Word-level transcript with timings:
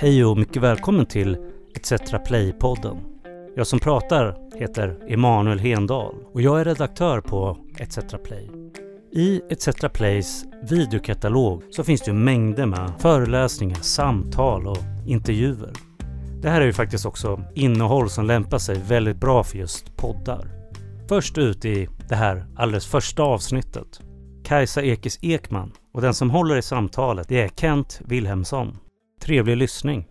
Hej 0.00 0.24
och 0.24 0.36
mycket 0.36 0.62
välkommen 0.62 1.06
till 1.06 1.36
ETC 1.74 1.92
Play-podden. 2.26 2.96
Jag 3.56 3.66
som 3.66 3.80
pratar 3.80 4.36
heter 4.58 4.98
Emanuel 5.08 5.58
Hendal 5.58 6.14
och 6.32 6.42
jag 6.42 6.60
är 6.60 6.64
redaktör 6.64 7.20
på 7.20 7.58
ETC 7.78 8.14
Play. 8.24 8.50
I 9.12 9.40
ETC 9.50 9.92
Plays 9.92 10.44
videokatalog 10.62 11.62
så 11.70 11.84
finns 11.84 12.00
det 12.00 12.12
mängder 12.12 12.66
med 12.66 12.92
föreläsningar, 12.98 13.76
samtal 13.80 14.66
och 14.66 14.78
intervjuer. 15.06 15.72
Det 16.42 16.50
här 16.50 16.60
är 16.60 16.66
ju 16.66 16.72
faktiskt 16.72 17.06
också 17.06 17.44
innehåll 17.54 18.10
som 18.10 18.26
lämpar 18.26 18.58
sig 18.58 18.78
väldigt 18.88 19.20
bra 19.20 19.44
för 19.44 19.58
just 19.58 19.96
poddar. 19.96 20.48
Först 21.08 21.38
ut 21.38 21.64
i 21.64 21.88
det 22.08 22.16
här 22.16 22.46
alldeles 22.56 22.86
första 22.86 23.22
avsnittet. 23.22 24.00
Kajsa 24.44 24.82
Ekis 24.82 25.18
Ekman 25.22 25.72
och 25.92 26.00
den 26.00 26.14
som 26.14 26.30
håller 26.30 26.56
i 26.56 26.62
samtalet 26.62 27.28
det 27.28 27.42
är 27.42 27.48
Kent 27.48 28.00
Wilhelmsson. 28.04 28.76
Trevlig 29.20 29.56
lyssning! 29.56 30.06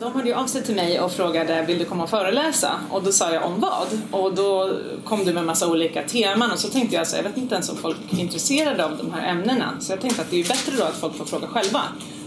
De 0.00 0.12
hörde 0.12 0.28
ju 0.28 0.34
av 0.34 0.46
sig 0.46 0.62
till 0.62 0.74
mig 0.74 1.00
och 1.00 1.12
frågade 1.12 1.64
vill 1.66 1.78
du 1.78 1.84
komma 1.84 2.02
och 2.02 2.10
föreläsa? 2.10 2.70
Och 2.90 3.02
då 3.02 3.12
sa 3.12 3.32
jag 3.32 3.44
om 3.44 3.60
vad? 3.60 3.86
Och 4.10 4.34
då 4.34 4.78
kom 5.04 5.24
du 5.24 5.32
med 5.32 5.44
massa 5.44 5.70
olika 5.70 6.02
teman 6.02 6.52
och 6.52 6.58
så 6.58 6.68
tänkte 6.68 6.96
jag 6.96 7.06
så 7.06 7.16
jag 7.16 7.22
vet 7.22 7.36
inte 7.36 7.54
ens 7.54 7.70
om 7.70 7.76
folk 7.76 7.96
är 8.10 8.18
intresserade 8.18 8.84
av 8.84 8.96
de 8.96 9.12
här 9.12 9.28
ämnena. 9.28 9.80
Så 9.80 9.92
jag 9.92 10.00
tänkte 10.00 10.22
att 10.22 10.30
det 10.30 10.40
är 10.40 10.48
bättre 10.48 10.76
då 10.78 10.84
att 10.84 10.94
folk 10.94 11.14
får 11.16 11.24
fråga 11.24 11.46
själva 11.46 11.80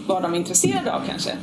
vad 0.07 0.21
de 0.21 0.33
är 0.33 0.37
intresserade 0.37 0.93
av 0.93 1.01
kanske. 1.07 1.37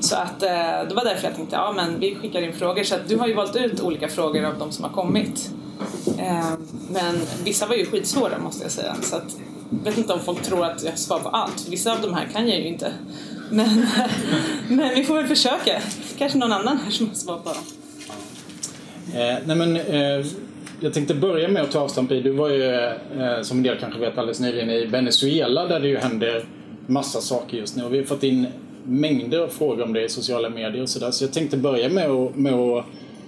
Så 0.00 0.16
att 0.16 0.42
eh, 0.42 0.88
det 0.88 0.94
var 0.94 1.04
därför 1.04 1.26
jag 1.26 1.36
tänkte 1.36 1.56
ja 1.56 1.72
men 1.76 2.00
vi 2.00 2.14
skickar 2.14 2.42
in 2.42 2.52
frågor 2.52 2.84
så 2.84 2.94
att 2.94 3.08
du 3.08 3.16
har 3.16 3.26
ju 3.26 3.34
valt 3.34 3.56
ut 3.56 3.80
olika 3.80 4.08
frågor 4.08 4.44
av 4.44 4.58
de 4.58 4.72
som 4.72 4.84
har 4.84 4.92
kommit. 4.92 5.50
Eh, 6.18 6.52
men 6.90 7.20
vissa 7.44 7.66
var 7.66 7.74
ju 7.74 7.86
skitsvåra 7.86 8.38
måste 8.38 8.62
jag 8.62 8.72
säga 8.72 8.96
så 9.02 9.16
att 9.16 9.36
jag 9.70 9.90
vet 9.90 9.98
inte 9.98 10.12
om 10.12 10.20
folk 10.20 10.42
tror 10.42 10.64
att 10.64 10.82
jag 10.82 10.98
svarar 10.98 11.22
på 11.22 11.28
allt. 11.28 11.68
Vissa 11.68 11.92
av 11.92 12.00
de 12.02 12.14
här 12.14 12.28
kan 12.32 12.48
jag 12.48 12.58
ju 12.58 12.66
inte. 12.66 12.92
Men, 13.50 13.86
men 14.68 14.94
vi 14.94 15.04
får 15.04 15.14
väl 15.14 15.26
försöka. 15.26 15.82
Kanske 16.18 16.38
någon 16.38 16.52
annan 16.52 16.78
här 16.78 16.90
som 16.90 17.08
har 17.08 17.14
svar 17.14 17.38
på 17.38 17.48
dem. 17.48 17.62
Eh, 19.14 19.38
nej 19.46 19.56
men, 19.56 19.76
eh, 19.76 20.26
jag 20.80 20.94
tänkte 20.94 21.14
börja 21.14 21.48
med 21.48 21.62
att 21.62 21.70
ta 21.70 21.80
avstamp 21.80 22.12
i, 22.12 22.20
du 22.20 22.30
var 22.30 22.48
ju 22.48 22.64
eh, 22.64 23.42
som 23.42 23.56
en 23.56 23.62
del 23.62 23.78
kanske 23.80 24.00
vet 24.00 24.18
alldeles 24.18 24.40
nyligen 24.40 24.70
i 24.70 24.86
Venezuela 24.86 25.66
där 25.66 25.80
det 25.80 25.88
ju 25.88 25.98
händer 25.98 26.44
massa 26.86 27.20
saker 27.20 27.56
just 27.56 27.76
nu 27.76 27.84
och 27.84 27.94
vi 27.94 27.98
har 27.98 28.04
fått 28.04 28.22
in 28.22 28.46
mängder 28.84 29.38
av 29.38 29.48
frågor 29.48 29.82
om 29.82 29.92
det 29.92 30.04
i 30.04 30.08
sociala 30.08 30.50
medier 30.50 30.82
och 30.82 30.88
sådär. 30.88 31.10
Så 31.10 31.24
jag 31.24 31.32
tänkte 31.32 31.56
börja 31.56 31.88
med 31.88 32.10
att, 32.10 32.36
med 32.36 32.54
att 32.54 32.84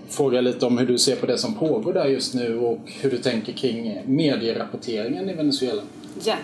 fråga 0.09 0.41
lite 0.41 0.67
om 0.67 0.79
hur 0.79 0.87
du 0.87 0.99
ser 0.99 1.17
på 1.17 1.27
det 1.27 1.39
som 1.39 1.55
pågår 1.55 1.93
där 1.93 2.07
just 2.07 2.35
nu 2.35 2.59
och 2.59 2.81
hur 3.01 3.11
du 3.11 3.19
tänker 3.19 3.53
kring 3.53 4.03
medierapporteringen 4.07 5.31
i 5.31 5.35
Venezuela. 5.35 5.83
Ja. 6.25 6.35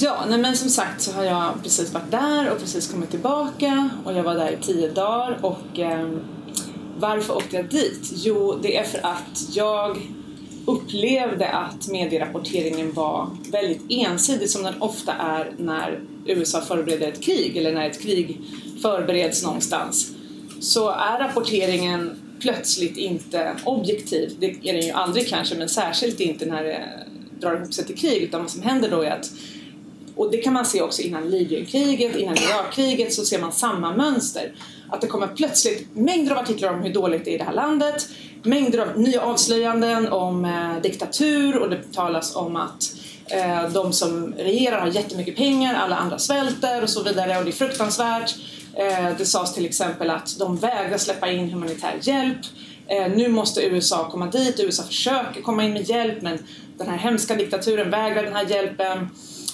Ja, 0.00 0.24
nej 0.28 0.38
men 0.38 0.56
som 0.56 0.68
sagt 0.68 1.00
så 1.02 1.12
har 1.12 1.24
jag 1.24 1.62
precis 1.62 1.92
varit 1.92 2.10
där 2.10 2.50
och 2.50 2.58
precis 2.58 2.92
kommit 2.92 3.10
tillbaka 3.10 3.90
och 4.04 4.12
jag 4.12 4.22
var 4.22 4.34
där 4.34 4.52
i 4.52 4.56
tio 4.62 4.90
dagar 4.90 5.38
och 5.42 5.78
eh, 5.78 6.08
varför 6.98 7.36
åkte 7.36 7.56
jag 7.56 7.68
dit? 7.68 8.12
Jo, 8.14 8.58
det 8.62 8.76
är 8.76 8.84
för 8.84 9.06
att 9.06 9.48
jag 9.52 9.98
upplevde 10.66 11.48
att 11.48 11.88
medierapporteringen 11.88 12.92
var 12.92 13.30
väldigt 13.52 13.82
ensidig 13.88 14.50
som 14.50 14.62
den 14.62 14.82
ofta 14.82 15.12
är 15.12 15.52
när 15.58 16.00
USA 16.26 16.60
förbereder 16.60 17.08
ett 17.08 17.22
krig 17.22 17.56
eller 17.56 17.72
när 17.72 17.90
ett 17.90 18.02
krig 18.02 18.40
förbereds 18.82 19.42
någonstans. 19.44 20.12
Så 20.60 20.90
är 20.90 21.18
rapporteringen 21.18 22.22
plötsligt 22.40 22.96
inte 22.96 23.56
objektiv, 23.64 24.36
det 24.40 24.46
är 24.46 24.72
den 24.72 24.82
ju 24.82 24.90
aldrig 24.90 25.28
kanske 25.28 25.54
men 25.54 25.68
särskilt 25.68 26.20
inte 26.20 26.46
när 26.46 26.64
det 26.64 26.88
drar 27.40 27.56
ihop 27.56 27.74
sig 27.74 27.84
till 27.84 27.98
krig 27.98 28.22
utan 28.22 28.40
vad 28.40 28.50
som 28.50 28.62
händer 28.62 28.90
då 28.90 29.02
är 29.02 29.10
att 29.10 29.30
och 30.18 30.30
det 30.30 30.38
kan 30.38 30.52
man 30.52 30.66
se 30.66 30.82
också 30.82 31.02
innan 31.02 31.30
Libyenkriget, 31.30 32.16
innan 32.16 32.34
Irakkriget 32.34 33.14
så 33.14 33.24
ser 33.24 33.38
man 33.38 33.52
samma 33.52 33.96
mönster. 33.96 34.52
Att 34.90 35.00
det 35.00 35.06
kommer 35.06 35.26
plötsligt 35.26 35.96
mängder 35.96 36.32
av 36.32 36.38
artiklar 36.38 36.74
om 36.74 36.82
hur 36.82 36.92
dåligt 36.92 37.24
det 37.24 37.30
är 37.30 37.34
i 37.34 37.38
det 37.38 37.44
här 37.44 37.52
landet, 37.52 38.08
mängder 38.42 38.78
av 38.78 39.00
nya 39.00 39.22
avslöjanden 39.22 40.08
om 40.08 40.44
eh, 40.44 40.82
diktatur 40.82 41.58
och 41.58 41.70
det 41.70 41.92
talas 41.92 42.36
om 42.36 42.56
att 42.56 42.94
eh, 43.26 43.70
de 43.72 43.92
som 43.92 44.34
regerar 44.38 44.80
har 44.80 44.88
jättemycket 44.88 45.36
pengar, 45.36 45.74
alla 45.74 45.96
andra 45.96 46.18
svälter 46.18 46.82
och 46.82 46.90
så 46.90 47.02
vidare 47.02 47.38
och 47.38 47.44
det 47.44 47.50
är 47.50 47.52
fruktansvärt. 47.52 48.34
Eh, 48.74 49.16
det 49.18 49.26
sades 49.26 49.54
till 49.54 49.66
exempel 49.66 50.10
att 50.10 50.38
de 50.38 50.56
vägrar 50.56 50.98
släppa 50.98 51.30
in 51.30 51.50
humanitär 51.50 51.98
hjälp. 52.02 52.38
Eh, 52.86 53.08
nu 53.16 53.28
måste 53.28 53.66
USA 53.66 54.10
komma 54.10 54.26
dit, 54.26 54.60
USA 54.60 54.82
försöker 54.82 55.42
komma 55.42 55.64
in 55.64 55.72
med 55.72 55.88
hjälp 55.88 56.22
men 56.22 56.38
den 56.78 56.88
här 56.88 56.96
hemska 56.96 57.34
diktaturen 57.34 57.90
vägrar 57.90 58.22
den 58.22 58.34
här 58.34 58.46
hjälpen. 58.50 59.08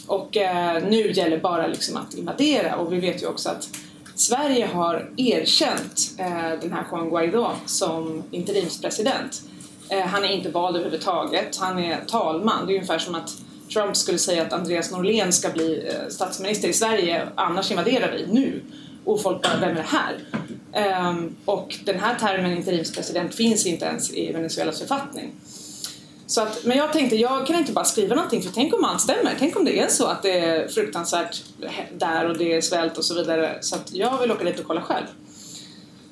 Och 0.07 0.37
eh, 0.37 0.83
nu 0.83 1.13
gäller 1.13 1.39
bara 1.39 1.67
liksom 1.67 1.97
att 1.97 2.15
invadera 2.15 2.77
och 2.77 2.93
vi 2.93 3.01
vet 3.01 3.23
ju 3.23 3.27
också 3.27 3.49
att 3.49 3.69
Sverige 4.15 4.67
har 4.67 5.11
erkänt 5.17 6.11
eh, 6.19 6.61
den 6.61 6.73
här 6.73 6.87
Juan 6.93 7.11
Guaidó 7.11 7.51
som 7.67 8.23
interimspresident. 8.31 9.43
Eh, 9.89 10.07
han 10.07 10.25
är 10.25 10.29
inte 10.29 10.51
vald 10.51 10.77
överhuvudtaget, 10.77 11.57
han 11.57 11.79
är 11.79 12.01
talman. 12.01 12.67
Det 12.67 12.73
är 12.73 12.75
ungefär 12.75 12.99
som 12.99 13.15
att 13.15 13.31
Trump 13.73 13.97
skulle 13.97 14.19
säga 14.19 14.43
att 14.43 14.53
Andreas 14.53 14.91
Norlén 14.91 15.33
ska 15.33 15.51
bli 15.51 15.89
eh, 15.89 16.09
statsminister 16.09 16.69
i 16.69 16.73
Sverige, 16.73 17.29
annars 17.35 17.71
invaderar 17.71 18.13
vi 18.13 18.27
nu. 18.33 18.63
Och 19.05 19.23
folk 19.23 19.43
bara, 19.43 19.61
vem 19.61 19.71
är 19.71 19.75
det 19.75 19.83
här? 19.83 20.19
Ehm, 20.73 21.37
och 21.45 21.79
den 21.85 22.01
här 22.01 22.15
termen 22.15 22.57
interimspresident 22.57 23.35
finns 23.35 23.67
inte 23.67 23.85
ens 23.85 24.15
i 24.15 24.33
Venezuelas 24.33 24.79
författning. 24.79 25.33
Så 26.27 26.41
att, 26.41 26.65
men 26.65 26.77
jag 26.77 26.93
tänkte, 26.93 27.17
jag 27.17 27.47
kan 27.47 27.57
inte 27.57 27.73
bara 27.73 27.85
skriva 27.85 28.15
någonting 28.15 28.43
för 28.43 28.53
tänk 28.53 28.75
om 28.75 28.85
allt 28.85 29.01
stämmer. 29.01 29.37
Tänk 29.39 29.57
om 29.57 29.65
det 29.65 29.81
är 29.81 29.89
så 29.89 30.07
att 30.07 30.23
det 30.23 30.39
är 30.39 30.69
fruktansvärt 30.69 31.43
där 31.99 32.31
och 32.31 32.39
det 32.39 32.55
är 32.55 32.61
svält 32.61 32.99
och 32.99 33.05
så 33.05 33.15
vidare. 33.15 33.59
Så 33.61 33.77
att 33.77 33.93
jag 33.95 34.19
vill 34.19 34.33
åka 34.33 34.45
dit 34.45 34.61
och 34.61 34.67
kolla 34.67 34.83
själv. 34.83 35.07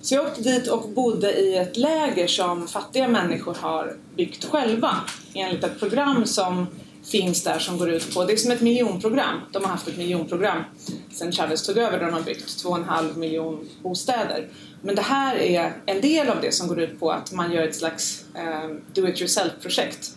Så 0.03 0.15
jag 0.15 0.27
åkte 0.27 0.43
dit 0.43 0.69
och 0.69 0.89
bodde 0.89 1.33
i 1.33 1.57
ett 1.57 1.77
läger 1.77 2.27
som 2.27 2.69
fattiga 2.69 3.09
människor 3.09 3.55
har 3.61 3.97
byggt 4.17 4.45
själva 4.45 4.97
enligt 5.35 5.65
ett 5.65 5.79
program 5.79 6.27
som 6.27 6.67
finns 7.05 7.45
där 7.45 7.59
som 7.59 7.79
går 7.79 7.91
ut 7.91 8.15
på, 8.15 8.25
det 8.25 8.33
är 8.33 8.37
som 8.37 8.51
ett 8.51 8.61
miljonprogram. 8.61 9.41
De 9.53 9.65
har 9.65 9.71
haft 9.71 9.89
ett 9.89 9.97
miljonprogram 9.97 10.65
sen 11.13 11.33
Chavez 11.33 11.63
tog 11.67 11.77
över 11.77 11.99
där 11.99 12.07
de 12.07 12.13
har 12.13 12.23
byggt 12.23 12.59
två 12.59 12.69
och 12.69 12.77
en 12.77 12.85
halv 12.85 13.19
miljon 13.19 13.69
bostäder. 13.83 14.49
Men 14.83 14.95
det 14.95 15.03
här 15.03 15.37
är 15.37 15.73
en 15.87 16.01
del 16.01 16.29
av 16.29 16.41
det 16.41 16.53
som 16.53 16.69
går 16.69 16.81
ut 16.81 17.01
på 17.01 17.11
att 17.11 17.33
man 17.33 17.53
gör 17.53 17.63
ett 17.63 17.77
slags 17.77 18.25
eh, 18.35 18.69
do 18.95 19.09
it 19.09 19.21
yourself-projekt. 19.21 20.11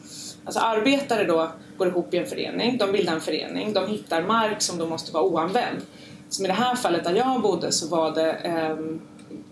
Alltså 0.46 0.60
arbetare 0.60 1.24
då 1.24 1.52
går 1.78 1.88
ihop 1.88 2.14
i 2.14 2.18
en 2.18 2.26
förening, 2.26 2.78
de 2.78 2.92
bildar 2.92 3.14
en 3.14 3.22
förening, 3.22 3.74
de 3.74 3.88
hittar 3.88 4.22
mark 4.22 4.62
som 4.62 4.78
då 4.78 4.88
måste 4.88 5.12
vara 5.12 5.24
oanvänd. 5.24 5.82
Som 6.30 6.46
i 6.46 6.48
det 6.48 6.54
här 6.54 6.76
fallet 6.76 7.04
där 7.04 7.14
jag 7.14 7.42
bodde 7.42 7.72
så 7.72 7.88
var 7.88 8.12
det 8.12 8.32
eh, 8.34 8.78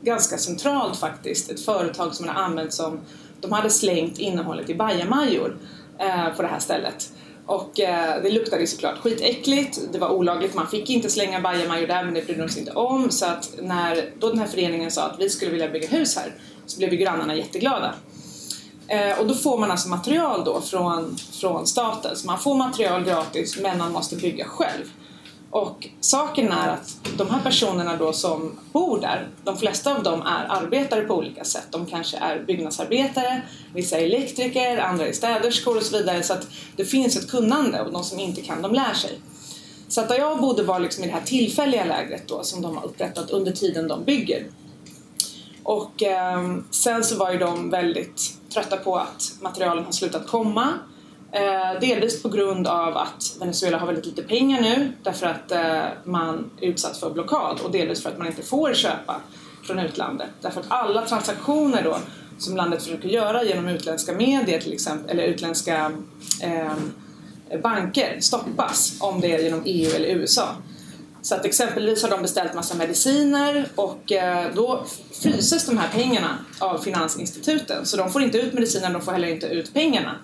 ganska 0.02 0.38
centralt 0.38 1.00
faktiskt, 1.00 1.52
ett 1.52 1.66
företag 1.66 2.16
som 2.16 2.28
hade 2.28 2.40
använt 2.40 2.74
som, 2.74 3.00
de 3.42 3.52
hade 3.52 3.70
slängt 3.70 4.20
innehållet 4.20 4.70
i 4.70 4.76
bajamajor 4.76 5.58
eh, 6.00 6.36
på 6.36 6.42
det 6.42 6.48
här 6.48 6.60
stället. 6.60 7.12
Och 7.46 7.80
eh, 7.80 8.22
det 8.24 8.30
luktade 8.30 8.68
såklart 8.68 8.98
skitäckligt, 8.98 9.80
det 9.92 10.00
var 10.00 10.10
olagligt, 10.10 10.56
man 10.56 10.68
fick 10.68 10.90
inte 10.90 11.10
slänga 11.10 11.42
bajamajor 11.42 11.88
där 11.88 12.04
men 12.04 12.14
det 12.14 12.26
brydde 12.26 12.42
de 12.42 12.50
sig 12.50 12.60
inte 12.60 12.72
om. 12.72 13.12
Så 13.12 13.26
att 13.26 13.50
när 13.62 14.10
då 14.20 14.30
den 14.30 14.40
här 14.40 14.48
föreningen 14.48 14.92
sa 14.92 15.04
att 15.04 15.20
vi 15.20 15.30
skulle 15.30 15.52
vilja 15.52 15.70
bygga 15.70 15.88
hus 15.88 16.16
här 16.16 16.36
så 16.66 16.78
blev 16.78 16.94
ju 16.94 16.98
grannarna 16.98 17.36
jätteglada. 17.36 17.96
Eh, 18.88 19.20
och 19.20 19.28
då 19.28 19.34
får 19.34 19.58
man 19.58 19.72
alltså 19.72 19.90
material 19.90 20.44
då 20.46 20.62
från, 20.62 21.18
från 21.18 21.68
staten, 21.68 22.16
så 22.16 22.28
man 22.28 22.40
får 22.40 22.56
material 22.56 23.04
gratis 23.04 23.58
men 23.62 23.78
man 23.78 23.92
måste 23.92 24.16
bygga 24.16 24.46
själv. 24.46 24.86
Och 25.54 25.88
saken 26.00 26.52
är 26.52 26.70
att 26.70 26.98
de 27.18 27.30
här 27.30 27.40
personerna 27.44 27.98
då 27.98 28.14
som 28.14 28.60
bor 28.72 29.02
där, 29.02 29.28
de 29.44 29.58
flesta 29.58 29.96
av 29.96 30.04
dem 30.04 30.22
är 30.22 30.46
arbetare 30.50 31.02
på 31.02 31.16
olika 31.16 31.44
sätt. 31.44 31.68
De 31.72 31.86
kanske 31.86 32.18
är 32.18 32.44
byggnadsarbetare, 32.44 33.42
vissa 33.74 34.00
är 34.00 34.04
elektriker, 34.06 34.78
andra 34.78 35.08
är 35.08 35.14
städerskor 35.14 35.78
och 35.78 35.84
så 35.84 35.98
vidare. 35.98 36.24
Så 36.24 36.34
att 36.34 36.48
det 36.76 36.86
finns 36.86 37.18
ett 37.18 37.32
kunnande 37.32 37.82
och 37.82 37.92
de 37.92 38.04
som 38.04 38.20
inte 38.20 38.42
kan, 38.42 38.62
de 38.62 38.74
lär 38.74 38.94
sig. 38.94 39.20
Så 39.88 40.02
att 40.02 40.10
där 40.10 40.18
jag 40.18 40.42
bodde 40.42 40.64
var 40.64 40.80
liksom 40.80 41.04
i 41.04 41.08
det 41.08 41.14
här 41.14 41.22
tillfälliga 41.22 41.86
lägret 41.86 42.28
då 42.28 42.44
som 42.44 42.62
de 42.62 42.78
har 42.78 42.86
upprättat 42.86 43.30
under 43.30 43.52
tiden 43.52 43.88
de 43.88 44.04
bygger. 44.04 44.46
Och 45.64 46.04
eh, 46.04 46.58
sen 46.72 47.04
så 47.04 47.18
var 47.18 47.32
ju 47.32 47.38
de 47.38 47.70
väldigt 47.70 48.38
trötta 48.54 48.78
på 48.78 48.98
att 48.98 49.34
materialen 49.42 49.86
har 49.86 49.92
slutat 49.92 50.28
komma 50.28 50.74
Eh, 51.34 51.80
delvis 51.82 52.24
på 52.24 52.30
grund 52.30 52.68
av 52.68 52.98
att 52.98 53.36
Venezuela 53.40 53.78
har 53.78 53.88
väldigt 53.88 54.06
lite 54.06 54.24
pengar 54.24 54.62
nu 54.62 54.92
därför 55.04 55.28
att 55.28 55.52
eh, 55.52 55.84
man 56.04 56.52
är 56.62 56.68
utsatt 56.68 56.98
för 56.98 57.10
blockad 57.10 57.60
och 57.64 57.72
delvis 57.72 58.04
för 58.04 58.10
att 58.10 58.18
man 58.18 58.28
inte 58.28 58.44
får 58.44 58.74
köpa 58.74 59.22
från 59.64 59.80
utlandet. 59.80 60.30
Därför 60.42 60.60
att 60.60 60.66
alla 60.70 61.06
transaktioner 61.06 61.84
då 61.84 61.98
som 62.38 62.58
landet 62.58 62.84
försöker 62.84 63.10
göra 63.10 63.44
genom 63.44 63.68
utländska 63.68 64.14
medier 64.14 64.62
till 64.62 64.74
exempel, 64.74 65.10
eller 65.10 65.24
utländska 65.24 65.92
eh, 66.42 67.60
banker 67.62 68.20
stoppas 68.20 68.98
om 69.00 69.22
det 69.22 69.32
är 69.32 69.44
genom 69.44 69.62
EU 69.66 69.92
eller 69.96 70.08
USA. 70.08 70.48
Så 71.22 71.36
att 71.36 71.46
exempelvis 71.46 72.04
har 72.04 72.10
de 72.10 72.22
beställt 72.22 72.54
massa 72.54 72.78
mediciner 72.78 73.68
och 73.76 74.12
eh, 74.12 74.46
då 74.56 74.86
fryses 75.22 75.66
de 75.66 75.78
här 75.78 75.90
pengarna 75.90 76.38
av 76.60 76.78
finansinstituten 76.78 77.86
så 77.86 77.98
de 77.98 78.12
får 78.12 78.22
inte 78.22 78.38
ut 78.38 78.54
medicinen, 78.54 78.94
de 78.94 79.02
får 79.02 79.12
heller 79.12 79.28
inte 79.28 79.48
ut 79.48 79.74
pengarna. 79.74 80.16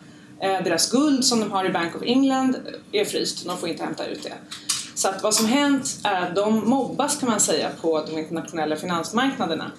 Eh, 0.42 0.64
deras 0.64 0.92
guld 0.92 1.26
som 1.26 1.40
de 1.40 1.52
har 1.52 1.66
i 1.66 1.70
Bank 1.70 1.96
of 1.96 2.02
England 2.06 2.56
är 2.92 3.06
fryst, 3.06 3.46
de 3.46 3.58
får 3.58 3.70
inte 3.70 3.84
hämta 3.84 4.06
ut 4.06 4.24
det. 4.24 4.34
Så 4.96 5.08
att 5.08 5.24
vad 5.24 5.34
som 5.34 5.46
hänt 5.46 6.00
är 6.04 6.22
att 6.22 6.36
de 6.36 6.70
mobbas 6.70 7.18
kan 7.18 7.30
man 7.30 7.40
säga 7.40 7.70
på 7.82 8.06
de 8.06 8.18
internationella 8.18 8.76
finansmarknaderna. 8.76 9.72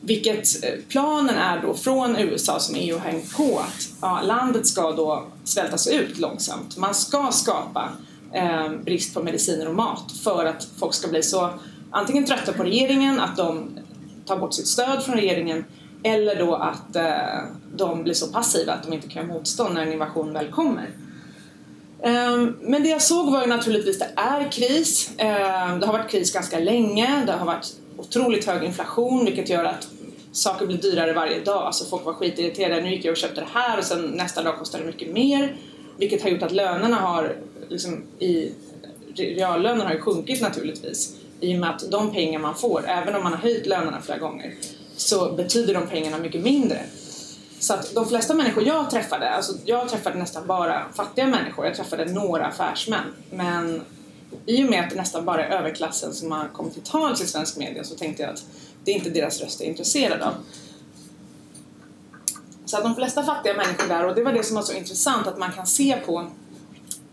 Vilket 0.00 0.64
eh, 0.64 0.70
planen 0.88 1.34
är 1.34 1.62
då 1.62 1.74
från 1.74 2.16
USA 2.16 2.58
som 2.60 2.74
EU 2.74 2.98
har 2.98 3.10
hängt 3.10 3.36
på 3.36 3.58
att 3.58 3.88
ja, 4.00 4.22
landet 4.22 4.66
ska 4.66 4.92
då 4.92 5.26
svältas 5.44 5.86
ut 5.86 6.18
långsamt. 6.18 6.76
Man 6.76 6.94
ska 6.94 7.30
skapa 7.32 7.88
eh, 8.32 8.72
brist 8.84 9.14
på 9.14 9.22
mediciner 9.22 9.68
och 9.68 9.74
mat 9.74 10.12
för 10.24 10.44
att 10.44 10.68
folk 10.78 10.94
ska 10.94 11.08
bli 11.08 11.22
så 11.22 11.50
antingen 11.90 12.26
trötta 12.26 12.52
på 12.52 12.62
regeringen, 12.62 13.20
att 13.20 13.36
de 13.36 13.68
tar 14.26 14.36
bort 14.36 14.54
sitt 14.54 14.66
stöd 14.66 15.02
från 15.04 15.14
regeringen 15.14 15.64
eller 16.04 16.36
då 16.36 16.54
att 16.54 16.96
eh, 16.96 17.44
de 17.74 18.02
blir 18.02 18.14
så 18.14 18.26
passiva 18.26 18.72
att 18.72 18.82
de 18.82 18.92
inte 18.92 19.08
kan 19.08 19.22
göra 19.22 19.34
motstånd 19.34 19.74
när 19.74 19.82
en 19.82 19.92
invasion 19.92 20.32
väl 20.32 20.50
kommer. 20.50 20.90
Um, 22.02 22.56
men 22.60 22.82
det 22.82 22.88
jag 22.88 23.02
såg 23.02 23.32
var 23.32 23.40
ju 23.40 23.46
naturligtvis 23.46 24.02
att 24.02 24.08
det 24.16 24.22
är 24.22 24.52
kris. 24.52 25.10
Um, 25.10 25.80
det 25.80 25.86
har 25.86 25.92
varit 25.92 26.10
kris 26.10 26.32
ganska 26.32 26.58
länge. 26.58 27.22
Det 27.26 27.32
har 27.32 27.46
varit 27.46 27.76
otroligt 27.96 28.46
hög 28.46 28.62
inflation 28.64 29.24
vilket 29.24 29.48
gör 29.48 29.64
att 29.64 29.88
saker 30.32 30.66
blir 30.66 30.78
dyrare 30.78 31.12
varje 31.12 31.40
dag. 31.40 31.62
Alltså 31.62 31.84
folk 31.84 32.04
var 32.04 32.12
skitirriterade. 32.12 32.80
Nu 32.80 32.90
gick 32.90 33.04
jag 33.04 33.12
och 33.12 33.16
köpte 33.16 33.40
det 33.40 33.48
här 33.52 33.78
och 33.78 33.84
sen 33.84 34.02
nästa 34.02 34.42
dag 34.42 34.58
kostar 34.58 34.78
det 34.78 34.84
mycket 34.84 35.12
mer. 35.12 35.56
Vilket 35.98 36.22
har 36.22 36.30
gjort 36.30 36.42
att 36.42 36.52
lönerna 36.52 36.96
har, 36.96 37.36
liksom, 37.68 38.02
i, 38.18 38.52
reallönerna 39.16 39.84
har 39.84 39.94
ju 39.94 40.00
sjunkit 40.00 40.42
naturligtvis. 40.42 41.16
I 41.40 41.54
och 41.54 41.60
med 41.60 41.70
att 41.70 41.90
de 41.90 42.12
pengar 42.12 42.38
man 42.38 42.54
får, 42.54 42.84
även 42.88 43.14
om 43.14 43.22
man 43.22 43.32
har 43.32 43.40
höjt 43.40 43.66
lönerna 43.66 44.00
flera 44.02 44.18
gånger, 44.18 44.54
så 44.96 45.32
betyder 45.32 45.74
de 45.74 45.86
pengarna 45.86 46.18
mycket 46.18 46.42
mindre. 46.42 46.82
Så 47.58 47.74
att 47.74 47.94
de 47.94 48.08
flesta 48.08 48.34
människor 48.34 48.66
jag 48.66 48.90
träffade, 48.90 49.30
alltså 49.30 49.52
jag 49.64 49.88
träffade 49.88 50.18
nästan 50.18 50.46
bara 50.46 50.84
fattiga 50.94 51.26
människor, 51.26 51.66
jag 51.66 51.74
träffade 51.74 52.04
några 52.04 52.46
affärsmän. 52.46 53.04
Men 53.30 53.82
i 54.46 54.64
och 54.64 54.70
med 54.70 54.84
att 54.84 54.90
det 54.90 54.96
nästan 54.96 55.24
bara 55.24 55.46
är 55.46 55.58
överklassen 55.58 56.14
som 56.14 56.32
har 56.32 56.48
kommit 56.48 56.72
till 56.72 56.82
tals 56.82 57.22
i 57.22 57.26
svensk 57.26 57.56
media 57.56 57.84
så 57.84 57.94
tänkte 57.94 58.22
jag 58.22 58.32
att 58.32 58.44
det 58.84 58.90
är 58.90 58.94
inte 58.94 59.10
deras 59.10 59.40
röst 59.40 59.60
jag 59.60 59.66
är 59.66 59.70
intresserad 59.70 60.22
av. 60.22 60.34
Så 62.66 62.76
att 62.76 62.82
de 62.82 62.94
flesta 62.94 63.22
fattiga 63.22 63.54
människor 63.54 63.88
där, 63.88 64.06
och 64.06 64.14
det 64.14 64.22
var 64.22 64.32
det 64.32 64.42
som 64.42 64.56
var 64.56 64.62
så 64.62 64.72
intressant, 64.72 65.26
att 65.26 65.38
man 65.38 65.52
kan 65.52 65.66
se 65.66 65.96
på 66.06 66.26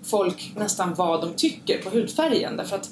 folk 0.03 0.53
nästan 0.55 0.93
vad 0.93 1.21
de 1.21 1.33
tycker 1.33 1.81
på 1.83 1.89
hudfärgen. 1.89 2.57
Därför 2.57 2.75
att 2.75 2.89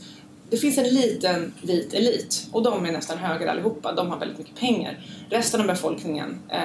det 0.50 0.58
finns 0.58 0.78
en 0.78 0.88
liten 0.90 1.54
vit 1.62 1.94
elit 1.94 2.48
och 2.52 2.64
de 2.64 2.86
är 2.86 2.92
nästan 2.92 3.18
höger 3.18 3.48
allihopa, 3.48 3.94
de 3.94 4.10
har 4.10 4.20
väldigt 4.20 4.38
mycket 4.38 4.56
pengar. 4.56 5.00
Resten 5.30 5.62
av 5.62 5.68
befolkningen 5.68 6.40
eh, 6.50 6.60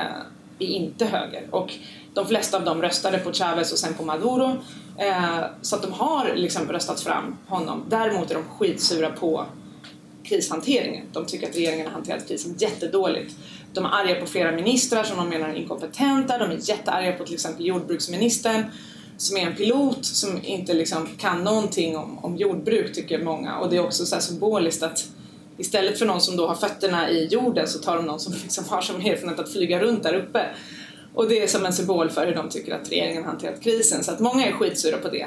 är 0.58 0.66
inte 0.66 1.04
höger 1.04 1.46
och 1.50 1.75
de 2.14 2.26
flesta 2.26 2.56
av 2.56 2.64
dem 2.64 2.82
röstade 2.82 3.19
på 3.19 3.32
Chavez 3.32 3.72
och 3.72 3.78
sen 3.78 3.94
på 3.94 4.04
Maduro 4.04 4.56
eh, 4.98 5.44
så 5.62 5.76
att 5.76 5.82
de 5.82 5.92
har 5.92 6.32
liksom 6.34 6.69
röstat 6.69 7.00
fram 7.00 7.36
honom. 7.46 7.84
Däremot 7.88 8.31
är 8.31 8.34
de 8.34 8.44
skitsura 8.44 9.10
på 9.10 9.46
krishanteringen. 10.25 11.06
De 11.12 11.26
tycker 11.26 11.48
att 11.48 11.56
regeringen 11.56 11.87
har 11.87 11.92
hanterat 11.92 12.28
krisen 12.28 12.54
jättedåligt. 12.58 13.34
De 13.72 13.84
är 13.84 13.88
arga 13.88 14.20
på 14.20 14.26
flera 14.26 14.52
ministrar 14.52 15.04
som 15.04 15.16
de 15.16 15.28
menar 15.28 15.48
är 15.48 15.54
inkompetenta. 15.54 16.38
De 16.38 16.50
är 16.50 16.58
jättearga 16.70 17.12
på 17.12 17.25
till 17.25 17.34
exempel 17.34 17.66
jordbruksministern 17.66 18.64
som 19.16 19.37
är 19.37 19.40
en 19.40 19.55
pilot 19.55 20.05
som 20.05 20.40
inte 20.44 20.75
liksom 20.75 21.08
kan 21.19 21.44
någonting 21.44 21.96
om, 21.96 22.19
om 22.19 22.37
jordbruk 22.37 22.94
tycker 22.94 23.22
många. 23.22 23.58
Och 23.58 23.70
det 23.70 23.76
är 23.76 23.84
också 23.84 24.06
så 24.06 24.20
symboliskt 24.20 24.82
att 24.82 25.05
istället 25.56 25.99
för 25.99 26.06
någon 26.06 26.20
som 26.20 26.37
då 26.37 26.46
har 26.46 26.55
fötterna 26.55 27.11
i 27.11 27.26
jorden 27.26 27.69
så 27.69 27.78
tar 27.78 27.96
de 27.96 28.06
någon 28.06 28.20
som 28.20 28.32
liksom 28.43 28.64
har 28.69 28.81
som 28.81 28.96
erfarenhet 28.96 29.40
att 29.40 29.52
flyga 29.52 29.81
runt 29.81 30.02
där 30.02 30.14
uppe. 30.14 30.46
Och 31.14 31.28
det 31.28 31.43
är 31.43 31.46
som 31.46 31.66
en 31.66 31.72
symbol 31.72 32.11
för 32.11 32.26
hur 32.26 32.34
de 32.34 32.49
tycker 32.49 32.75
att 32.75 32.93
regeringen 32.93 33.22
har 33.22 33.31
hanterat 33.31 33.61
krisen. 33.61 34.05
Så 34.05 34.12
att 34.12 34.20
många 34.20 34.46
är 34.46 34.52
skitsura 34.52 34.96
på 34.96 35.08
det. 35.08 35.26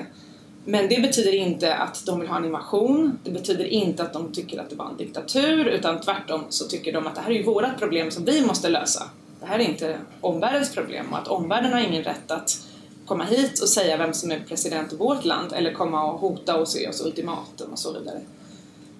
Men 0.66 0.89
det 0.89 1.01
betyder 1.01 1.36
inte 1.36 1.75
att 1.75 2.06
de 2.06 2.19
vill 2.19 2.30
ha 2.30 2.38
en 2.38 2.45
invasion. 2.45 3.19
Det 3.24 3.31
betyder 3.31 3.66
inte 3.66 4.04
att 4.04 4.13
de 4.13 4.31
tycker 4.31 4.60
att 4.62 4.69
det 4.69 4.75
var 4.75 4.89
en 4.89 4.98
diktatur 4.98 5.66
utan 5.66 6.01
tvärtom 6.01 6.42
så 6.50 6.68
tycker 6.68 6.94
de 6.94 7.07
att 7.07 7.16
det 7.16 7.22
här 7.22 7.31
är 7.31 7.36
ju 7.36 7.44
vårat 7.44 7.80
problem 7.80 8.12
som 8.12 8.25
vi 8.25 8.45
måste 8.45 8.69
lösa. 8.69 9.04
Det 9.39 9.45
här 9.45 9.60
är 9.60 9.63
inte 9.63 9.98
omvärldens 10.22 10.74
problem 10.74 11.06
och 11.12 11.18
att 11.18 11.28
omvärlden 11.28 11.74
har 11.74 11.80
ingen 11.80 12.04
rätt 12.04 12.31
att 12.31 12.67
komma 13.07 13.24
hit 13.24 13.59
och 13.59 13.69
säga 13.69 13.98
vem 13.98 14.13
som 14.13 14.31
är 14.31 14.39
president 14.39 14.94
i 14.94 14.95
vårt 14.95 15.25
land 15.25 15.54
eller 15.54 15.74
komma 15.74 16.04
och 16.12 16.19
hota 16.19 16.57
och 16.57 16.68
se 16.68 16.88
oss 16.88 17.01
ultimatum 17.01 17.71
och 17.71 17.80
så 17.80 17.94
vidare. 17.94 18.21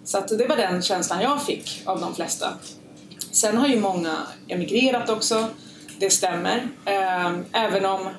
Så 0.06 0.18
att 0.18 0.28
det 0.28 0.48
var 0.48 0.56
den 0.56 0.82
känslan 0.82 1.22
jag 1.22 1.44
fick 1.44 1.82
av 1.86 2.02
de 2.02 2.16
flesta. 2.16 2.54
Sen 3.32 3.58
har 3.58 3.68
ju 3.68 3.80
många 3.80 4.18
emigrerat 4.48 5.10
också, 5.10 5.48
det 6.00 6.10
stämmer. 6.10 6.70
Ehm, 6.86 7.46
även 7.52 7.86
om 7.86 8.10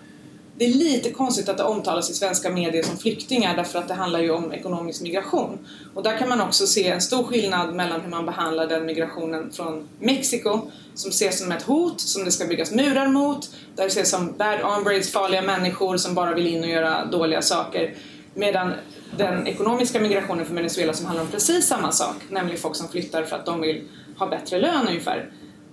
det 0.58 0.64
är 0.64 0.74
lite 0.74 1.10
konstigt 1.10 1.48
att 1.48 1.56
det 1.56 1.64
omtalas 1.64 2.10
i 2.10 2.14
svenska 2.14 2.50
medier 2.50 2.82
som 2.82 2.96
flyktingar 2.96 3.56
därför 3.56 3.78
att 3.78 3.88
det 3.88 3.94
handlar 3.94 4.20
ju 4.20 4.30
om 4.30 4.52
ekonomisk 4.52 5.02
migration. 5.02 5.58
Och 5.94 6.02
där 6.02 6.18
kan 6.18 6.28
man 6.28 6.40
också 6.40 6.66
se 6.66 6.88
en 6.88 7.00
stor 7.00 7.24
skillnad 7.24 7.74
mellan 7.74 8.00
hur 8.00 8.10
man 8.10 8.26
behandlar 8.26 8.66
den 8.66 8.86
migrationen 8.86 9.52
från 9.52 9.88
Mexiko 10.00 10.60
som 10.94 11.10
ses 11.10 11.38
som 11.38 11.52
ett 11.52 11.62
hot, 11.62 12.00
som 12.00 12.24
det 12.24 12.30
ska 12.30 12.46
byggas 12.46 12.72
murar 12.72 13.08
mot, 13.08 13.50
där 13.76 13.84
det 13.84 13.86
ses 13.86 14.10
som 14.10 14.32
bad 14.36 14.60
hombres, 14.60 15.12
farliga 15.12 15.42
människor 15.42 15.96
som 15.96 16.14
bara 16.14 16.34
vill 16.34 16.46
in 16.46 16.62
och 16.62 16.70
göra 16.70 17.04
dåliga 17.04 17.42
saker. 17.42 17.94
Medan 18.34 18.72
den 19.16 19.46
ekonomiska 19.46 20.00
migrationen 20.00 20.46
från 20.46 20.56
Venezuela 20.56 20.92
som 20.92 21.06
handlar 21.06 21.24
om 21.24 21.30
precis 21.30 21.66
samma 21.66 21.92
sak, 21.92 22.16
nämligen 22.30 22.60
folk 22.60 22.76
som 22.76 22.88
flyttar 22.88 23.22
för 23.22 23.36
att 23.36 23.46
de 23.46 23.60
vill 23.60 23.88
ha 24.18 24.26
bättre 24.26 24.60
lön 24.60 24.88
ungefär, 24.88 25.30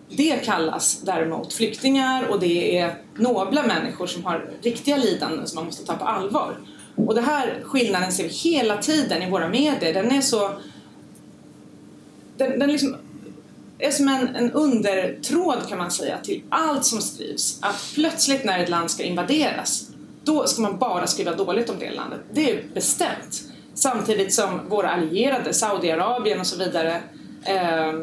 det 0.10 0.46
kallas 0.46 1.02
däremot 1.02 1.54
flyktingar 1.54 2.28
och 2.28 2.40
det 2.40 2.78
är 2.78 2.96
nobla 3.16 3.64
människor 3.64 4.08
som 4.08 4.26
har 4.26 4.50
riktiga 4.62 4.98
lidanden 4.98 5.48
som 5.48 5.56
man 5.56 5.66
måste 5.66 5.86
ta 5.86 5.96
på 5.96 6.06
allvar. 6.06 6.58
Och 6.96 7.16
den 7.16 7.24
här 7.24 7.62
skillnaden 7.64 8.12
ser 8.12 8.24
vi 8.24 8.30
hela 8.30 8.78
tiden 8.78 9.24
i 9.24 9.30
våra 9.30 9.48
medier. 9.48 9.94
Den 9.94 10.12
är 10.12 10.22
så... 10.22 10.52
Den, 12.38 12.60
den 12.60 12.72
liksom 12.72 12.96
är 13.80 13.92
som 13.92 14.08
en, 14.08 14.36
en 14.36 14.52
undertråd 14.52 15.70
kan 15.70 15.78
man 15.78 15.92
säga 15.92 16.18
till 16.24 16.44
allt 16.50 16.86
som 16.86 17.02
skrivs. 17.02 17.60
Att 17.62 17.92
plötsligt 17.96 18.44
när 18.44 18.60
ett 18.60 18.70
land 18.70 18.92
ska 18.92 19.04
invaderas, 19.04 19.90
då 20.24 20.48
ska 20.48 20.62
man 20.62 20.78
bara 20.78 21.08
skriva 21.08 21.36
dåligt 21.36 21.70
om 21.70 21.80
det 21.80 21.92
landet. 21.92 22.20
Det 22.32 22.52
är 22.52 22.64
bestämt. 22.74 23.44
Samtidigt 23.74 24.34
som 24.34 24.70
våra 24.70 24.90
allierade, 24.90 25.54
Saudiarabien 25.54 26.40
och 26.40 26.48
så 26.48 26.58
vidare, 26.58 27.02
eh, 27.46 27.94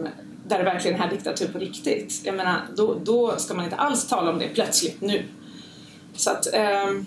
där 0.52 0.58
det 0.58 0.64
verkligen 0.64 1.00
är 1.00 1.10
diktatur 1.10 1.48
på 1.48 1.58
riktigt. 1.58 2.20
Jag 2.24 2.34
menar, 2.34 2.60
då, 2.76 2.94
då 3.04 3.36
ska 3.38 3.54
man 3.54 3.64
inte 3.64 3.76
alls 3.76 4.08
tala 4.08 4.30
om 4.30 4.38
det 4.38 4.48
plötsligt 4.48 5.00
nu. 5.00 5.24
Så 6.16 6.30
att, 6.30 6.46
um, 6.86 7.06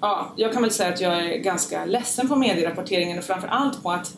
ja, 0.00 0.32
jag 0.36 0.52
kan 0.52 0.62
väl 0.62 0.70
säga 0.70 0.92
att 0.92 1.00
jag 1.00 1.26
är 1.26 1.38
ganska 1.38 1.84
ledsen 1.84 2.28
på 2.28 2.36
medierapporteringen 2.36 3.18
och 3.18 3.24
framförallt 3.24 3.82
på 3.82 3.90
att 3.90 4.16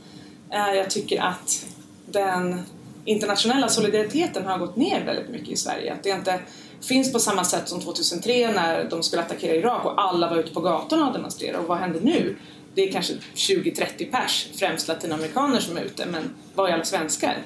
uh, 0.53 0.75
jag 0.77 0.91
tycker 0.91 1.23
att 1.23 1.67
den 2.07 2.63
internationella 3.05 3.69
solidariteten 3.69 4.47
har 4.47 4.59
gått 4.59 4.77
ner 4.77 5.05
väldigt 5.05 5.29
mycket 5.29 5.49
i 5.49 5.57
Sverige. 5.57 5.93
Att 5.93 6.03
det 6.03 6.11
inte 6.11 6.41
finns 6.81 7.13
på 7.13 7.19
samma 7.19 7.45
sätt 7.45 7.69
som 7.69 7.81
2003 7.81 8.53
när 8.53 8.85
de 8.91 9.03
skulle 9.03 9.23
attackera 9.23 9.55
Irak 9.55 9.85
och 9.85 10.03
alla 10.03 10.31
var 10.31 10.37
ute 10.37 10.55
på 10.55 10.61
gatorna 10.61 11.07
och 11.07 11.13
demonstrerade. 11.13 11.59
Och 11.59 11.69
vad 11.69 11.79
händer 11.79 12.01
nu? 12.01 12.37
Det 12.75 12.89
är 12.89 12.93
kanske 12.93 13.15
20-30 13.35 14.11
pers, 14.11 14.49
främst 14.55 14.89
latinamerikaner 14.89 15.61
som 15.61 15.77
är 15.77 15.83
ute, 15.83 16.07
men 16.07 16.35
vad 16.55 16.71
är 16.71 16.75
alla 16.75 16.85
svenskar? 16.85 17.39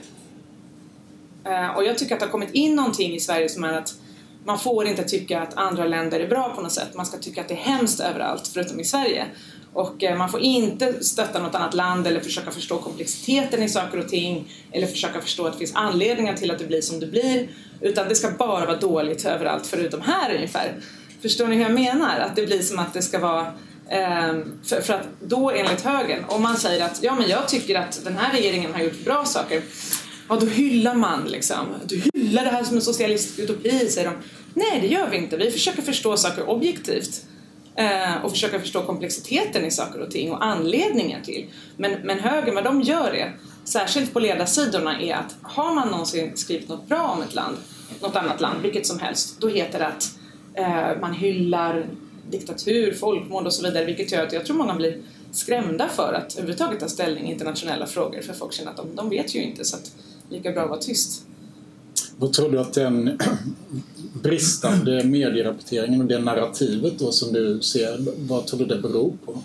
Eh, 1.47 1.77
och 1.77 1.85
jag 1.85 1.99
tycker 1.99 2.15
att 2.15 2.21
det 2.21 2.27
har 2.27 2.33
kommit 2.33 2.55
in 2.55 2.75
någonting 2.75 3.15
i 3.15 3.21
Sverige 3.21 3.49
som 3.49 3.65
är 3.65 3.73
att 3.73 3.95
man 4.45 4.59
får 4.59 4.87
inte 4.87 5.05
tycka 5.05 5.41
att 5.41 5.57
andra 5.57 5.85
länder 5.85 6.21
är 6.21 6.29
bra 6.29 6.53
på 6.55 6.61
något 6.61 6.73
sätt. 6.73 6.95
Man 6.95 7.07
ska 7.07 7.19
tycka 7.19 7.41
att 7.41 7.49
det 7.49 7.55
är 7.55 7.59
hemskt 7.59 8.01
överallt 8.01 8.51
förutom 8.55 8.81
i 8.81 8.85
Sverige. 8.85 9.27
Och 9.73 10.05
eh, 10.05 10.19
man 10.19 10.29
får 10.29 10.41
inte 10.41 11.05
stötta 11.05 11.43
något 11.43 11.55
annat 11.55 11.75
land 11.75 12.07
eller 12.07 12.21
försöka 12.21 12.51
förstå 12.51 12.79
komplexiteten 12.79 13.63
i 13.63 13.69
saker 13.69 13.99
och 13.99 14.09
ting 14.09 14.53
eller 14.73 14.87
försöka 14.87 15.21
förstå 15.21 15.47
att 15.47 15.53
det 15.53 15.59
finns 15.59 15.75
anledningar 15.75 16.35
till 16.35 16.51
att 16.51 16.59
det 16.59 16.65
blir 16.65 16.81
som 16.81 17.01
det 17.01 17.07
blir. 17.07 17.49
Utan 17.81 18.09
det 18.09 18.15
ska 18.15 18.31
bara 18.31 18.67
vara 18.67 18.77
dåligt 18.77 19.25
överallt 19.25 19.67
förutom 19.67 20.01
här 20.01 20.35
ungefär. 20.35 20.75
Förstår 21.23 21.47
ni 21.47 21.57
hur 21.57 21.63
jag 21.63 21.73
menar? 21.73 22.21
Att 22.21 22.37
det 22.37 22.47
blir 22.47 22.63
som 22.63 22.79
att 22.79 22.95
det 22.95 23.03
ska 23.03 23.19
vara 23.19 23.47
eh, 23.89 24.35
för, 24.65 24.81
för 24.81 24.95
att 24.95 25.07
då 25.21 25.51
enligt 25.51 25.83
högern, 25.83 26.25
om 26.29 26.43
man 26.43 26.57
säger 26.57 26.85
att 26.85 27.03
ja 27.03 27.15
men 27.15 27.29
jag 27.29 27.49
tycker 27.49 27.75
att 27.75 28.05
den 28.05 28.17
här 28.17 28.33
regeringen 28.33 28.75
har 28.75 28.81
gjort 28.81 29.05
bra 29.05 29.25
saker 29.25 29.63
ja 30.29 30.37
då 30.37 30.47
hyllar 30.47 30.95
man 30.95 31.25
liksom. 31.25 31.67
Du 31.87 32.03
hyllar 32.15 32.45
det 32.45 32.51
här 32.51 32.65
som 32.65 32.77
en 32.77 32.83
socialistisk 32.83 33.39
utopi, 33.39 33.89
säger 33.89 34.11
de. 34.11 34.17
Nej, 34.55 34.81
det 34.81 34.87
gör 34.87 35.11
vi 35.11 35.17
inte. 35.17 35.37
Vi 35.37 35.51
försöker 35.51 35.83
förstå 35.83 36.17
saker 36.17 36.49
objektivt 36.49 37.25
eh, 37.77 38.25
och 38.25 38.31
försöka 38.31 38.61
förstå 38.61 38.83
komplexiteten 38.83 39.65
i 39.65 39.71
saker 39.71 40.01
och 40.01 40.11
ting 40.11 40.33
och 40.33 40.45
anledningen 40.45 41.23
till. 41.23 41.47
Men, 41.77 41.93
men 42.05 42.19
högern, 42.19 42.55
vad 42.55 42.65
de 42.65 42.83
gör 42.83 43.15
är, 43.15 43.37
särskilt 43.65 44.13
på 44.13 44.21
ledarsidorna, 44.21 45.01
är 45.01 45.15
att 45.15 45.37
har 45.43 45.75
man 45.75 45.89
någonsin 45.89 46.37
skrivit 46.37 46.69
något 46.69 46.89
bra 46.89 47.03
om 47.17 47.23
ett 47.23 47.35
land, 47.35 47.57
något 48.01 48.17
annat 48.17 48.41
land, 48.41 48.63
vilket 48.63 48.87
som 48.87 48.99
helst, 48.99 49.41
då 49.41 49.49
heter 49.49 49.79
det 49.79 49.87
att 49.87 50.19
eh, 50.55 51.01
man 51.01 51.15
hyllar 51.15 51.87
diktatur, 52.31 52.95
folkmord 52.95 53.47
och 53.47 53.53
så 53.53 53.63
vidare, 53.63 53.85
vilket 53.85 54.13
gör 54.13 54.27
att 54.27 54.33
jag 54.33 54.47
tror 54.47 54.57
många 54.57 54.75
blir 54.75 54.99
skrämda 55.33 55.89
för 55.89 56.13
att 56.13 56.35
överhuvudtaget 56.35 56.81
ta 56.81 56.89
ställning 56.89 57.29
i 57.29 57.33
internationella 57.33 57.87
frågor, 57.87 58.23
för 58.23 58.33
folk 58.33 58.53
känner 58.53 58.71
att 58.71 58.77
de, 58.77 58.95
de 58.95 59.11
vet 59.11 59.35
ju 59.35 59.43
inte, 59.43 59.65
så 59.65 59.77
att 59.77 59.93
lika 60.31 60.53
bra 60.53 60.63
att 60.63 60.69
vara 60.69 60.81
tyst. 60.81 61.27
Vad 62.17 62.33
tror 62.33 62.51
du 62.51 62.61
att 62.61 62.73
den 62.73 63.19
bristande 64.23 65.05
medierapporteringen 65.05 66.01
och 66.01 66.07
det 66.07 66.19
narrativet 66.19 66.99
då 66.99 67.13
som 67.13 67.33
du 67.33 67.63
ser, 67.63 67.99
vad 68.29 68.47
tror 68.47 68.59
du 68.59 68.67
det 68.67 68.79
beror 68.79 69.13
på? 69.25 69.43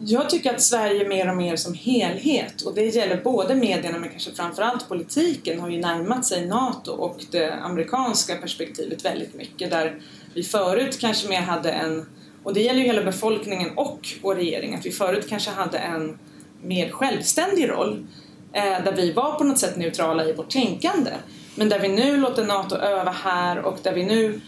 Jag 0.00 0.30
tycker 0.30 0.54
att 0.54 0.62
Sverige 0.62 1.08
mer 1.08 1.30
och 1.30 1.36
mer 1.36 1.56
som 1.56 1.74
helhet, 1.74 2.62
och 2.62 2.74
det 2.74 2.94
gäller 2.94 3.20
både 3.24 3.54
medierna 3.54 3.98
men 3.98 4.10
kanske 4.10 4.30
framförallt 4.30 4.88
politiken, 4.88 5.60
har 5.60 5.70
ju 5.70 5.80
närmat 5.80 6.26
sig 6.26 6.46
NATO 6.46 6.92
och 6.92 7.24
det 7.30 7.54
amerikanska 7.54 8.36
perspektivet 8.36 9.04
väldigt 9.04 9.34
mycket. 9.34 9.70
Där 9.70 10.00
vi 10.34 10.42
förut 10.42 10.98
kanske 11.00 11.28
mer 11.28 11.40
hade 11.40 11.70
en, 11.70 12.06
och 12.42 12.54
det 12.54 12.60
gäller 12.60 12.80
ju 12.80 12.86
hela 12.86 13.04
befolkningen 13.04 13.70
och 13.76 14.08
vår 14.22 14.34
regering, 14.34 14.74
att 14.74 14.86
vi 14.86 14.90
förut 14.90 15.26
kanske 15.28 15.50
hade 15.50 15.78
en 15.78 16.18
mer 16.62 16.90
självständig 16.90 17.68
roll 17.68 18.06
Eh, 18.52 18.84
där 18.84 18.92
vi 18.96 19.12
var 19.12 19.32
på 19.32 19.44
något 19.44 19.58
sätt 19.58 19.76
neutrala 19.76 20.24
i 20.24 20.32
vårt 20.32 20.50
tänkande. 20.50 21.10
Men 21.54 21.68
där 21.68 21.78
vi 21.78 21.88
nu 21.88 22.16
låter 22.16 22.44
NATO 22.44 22.76
öva 22.76 23.10
här 23.10 23.58
och 23.58 23.78
där 23.82 23.92
vi 23.92 24.04
nu 24.04 24.40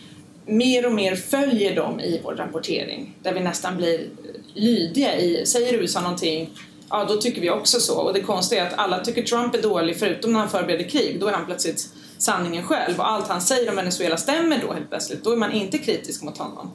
mer 0.47 0.87
och 0.87 0.93
mer 0.93 1.17
följer 1.17 1.77
dem 1.77 2.01
i 2.01 2.21
vår 2.25 2.35
rapportering. 2.35 3.17
Där 3.23 3.35
vi 3.35 3.41
nästan 3.41 3.77
blir 3.77 4.07
lydiga 4.55 5.19
i, 5.19 5.47
säger 5.47 5.75
USA 5.75 6.01
någonting, 6.01 6.51
ja 6.91 7.05
då 7.05 7.17
tycker 7.17 7.41
vi 7.41 7.51
också 7.51 7.81
så. 7.81 8.01
Och 8.01 8.13
det 8.13 8.21
konstiga 8.21 8.63
är 8.63 8.67
att 8.67 8.79
alla 8.79 9.05
tycker 9.05 9.23
Trump 9.23 9.55
är 9.55 9.63
dålig 9.63 9.99
förutom 9.99 10.33
när 10.33 10.41
han 10.41 10.49
förbereder 10.49 10.85
krig. 10.85 11.21
Då 11.21 11.27
är 11.27 11.33
han 11.33 11.47
plötsligt 11.47 11.89
sanningen 12.19 12.63
själv 12.63 12.99
och 12.99 13.11
allt 13.11 13.29
han 13.29 13.41
säger 13.41 13.71
om 13.71 13.77
Venezuela 13.77 14.17
stämmer 14.17 14.63
då 14.67 14.73
helt 14.73 14.89
plötsligt. 14.89 15.25
Då 15.25 15.33
är 15.33 15.37
man 15.37 15.53
inte 15.53 15.79
kritisk 15.79 16.23
mot 16.23 16.39
honom. 16.39 16.71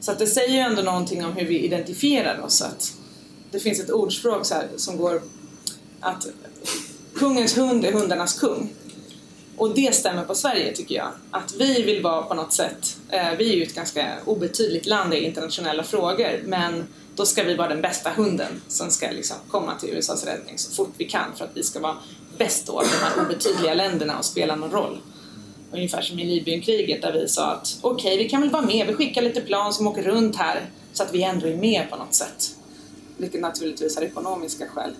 Så 0.00 0.12
att 0.12 0.18
det 0.18 0.26
säger 0.26 0.54
ju 0.54 0.58
ändå 0.58 0.82
någonting 0.82 1.24
om 1.24 1.32
hur 1.32 1.46
vi 1.46 1.58
identifierar 1.58 2.40
oss. 2.40 2.62
Att 2.62 2.92
det 3.50 3.58
finns 3.58 3.80
ett 3.80 3.90
ordspråk 3.90 4.46
så 4.46 4.54
här, 4.54 4.68
som 4.76 4.96
går 4.96 5.22
att 6.00 6.26
kungens 7.18 7.58
hund 7.58 7.84
är 7.84 7.92
hundarnas 7.92 8.40
kung. 8.40 8.72
Och 9.56 9.74
det 9.74 9.94
stämmer 9.94 10.24
på 10.24 10.34
Sverige 10.34 10.72
tycker 10.72 10.94
jag. 10.94 11.08
Att 11.30 11.54
vi 11.58 11.82
vill 11.82 12.02
vara 12.02 12.22
på 12.22 12.34
något 12.34 12.52
sätt, 12.52 12.96
eh, 13.08 13.32
vi 13.38 13.52
är 13.52 13.56
ju 13.56 13.62
ett 13.62 13.74
ganska 13.74 14.06
obetydligt 14.24 14.86
land 14.86 15.14
i 15.14 15.24
internationella 15.24 15.82
frågor, 15.84 16.42
men 16.44 16.86
då 17.16 17.26
ska 17.26 17.42
vi 17.42 17.54
vara 17.54 17.68
den 17.68 17.80
bästa 17.80 18.10
hunden 18.10 18.62
som 18.68 18.90
ska 18.90 19.10
liksom 19.10 19.36
komma 19.48 19.74
till 19.74 19.88
USAs 19.88 20.24
räddning 20.24 20.58
så 20.58 20.70
fort 20.70 20.94
vi 20.98 21.04
kan 21.04 21.36
för 21.36 21.44
att 21.44 21.50
vi 21.54 21.62
ska 21.62 21.80
vara 21.80 21.96
bäst 22.38 22.66
då 22.66 22.72
av 22.72 22.84
de 22.84 23.04
här 23.04 23.26
obetydliga 23.26 23.74
länderna 23.74 24.18
och 24.18 24.24
spela 24.24 24.56
någon 24.56 24.70
roll. 24.70 24.98
Ungefär 25.72 26.02
som 26.02 26.18
i 26.18 26.24
Libyenkriget 26.24 27.02
där 27.02 27.12
vi 27.12 27.28
sa 27.28 27.50
att 27.50 27.78
okej, 27.80 28.14
okay, 28.14 28.24
vi 28.24 28.30
kan 28.30 28.40
väl 28.40 28.50
vara 28.50 28.62
med, 28.62 28.86
vi 28.86 28.94
skickar 28.94 29.22
lite 29.22 29.40
plan 29.40 29.72
som 29.72 29.86
åker 29.86 30.02
runt 30.02 30.36
här 30.36 30.70
så 30.92 31.02
att 31.02 31.14
vi 31.14 31.22
ändå 31.22 31.46
är 31.46 31.56
med 31.56 31.90
på 31.90 31.96
något 31.96 32.14
sätt. 32.14 32.56
Vilket 33.16 33.40
naturligtvis 33.40 33.96
har 33.96 34.02
ekonomiska 34.02 34.68
skäl. 34.68 34.94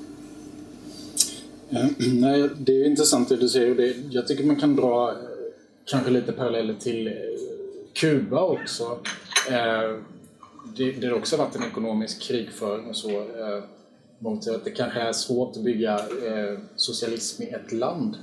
Ehm, 1.70 1.94
nej, 2.20 2.48
det 2.58 2.72
är 2.72 2.86
intressant 2.86 3.28
det 3.28 3.36
du 3.36 3.48
säger. 3.48 3.74
Det, 3.74 3.94
jag 4.10 4.26
tycker 4.28 4.44
man 4.44 4.60
kan 4.60 4.76
dra 4.76 5.10
eh, 5.10 5.16
kanske 5.84 6.10
lite 6.10 6.32
paralleller 6.32 6.74
till 6.74 7.06
eh, 7.06 7.12
Kuba 7.92 8.42
också. 8.42 8.98
Eh, 9.50 9.96
det, 10.76 10.92
det 10.92 11.06
har 11.06 11.14
också 11.14 11.36
varit 11.36 11.56
en 11.56 11.62
ekonomisk 11.62 12.22
krigföring 12.22 12.86
och 12.86 12.96
så. 12.96 13.10
Eh, 13.10 13.64
mot 14.18 14.48
att 14.48 14.64
det 14.64 14.70
kanske 14.70 15.00
är 15.00 15.12
svårt 15.12 15.56
att 15.56 15.62
bygga 15.62 15.94
eh, 15.94 16.58
socialism 16.76 17.42
i 17.42 17.46
ett 17.46 17.72
land. 17.72 18.16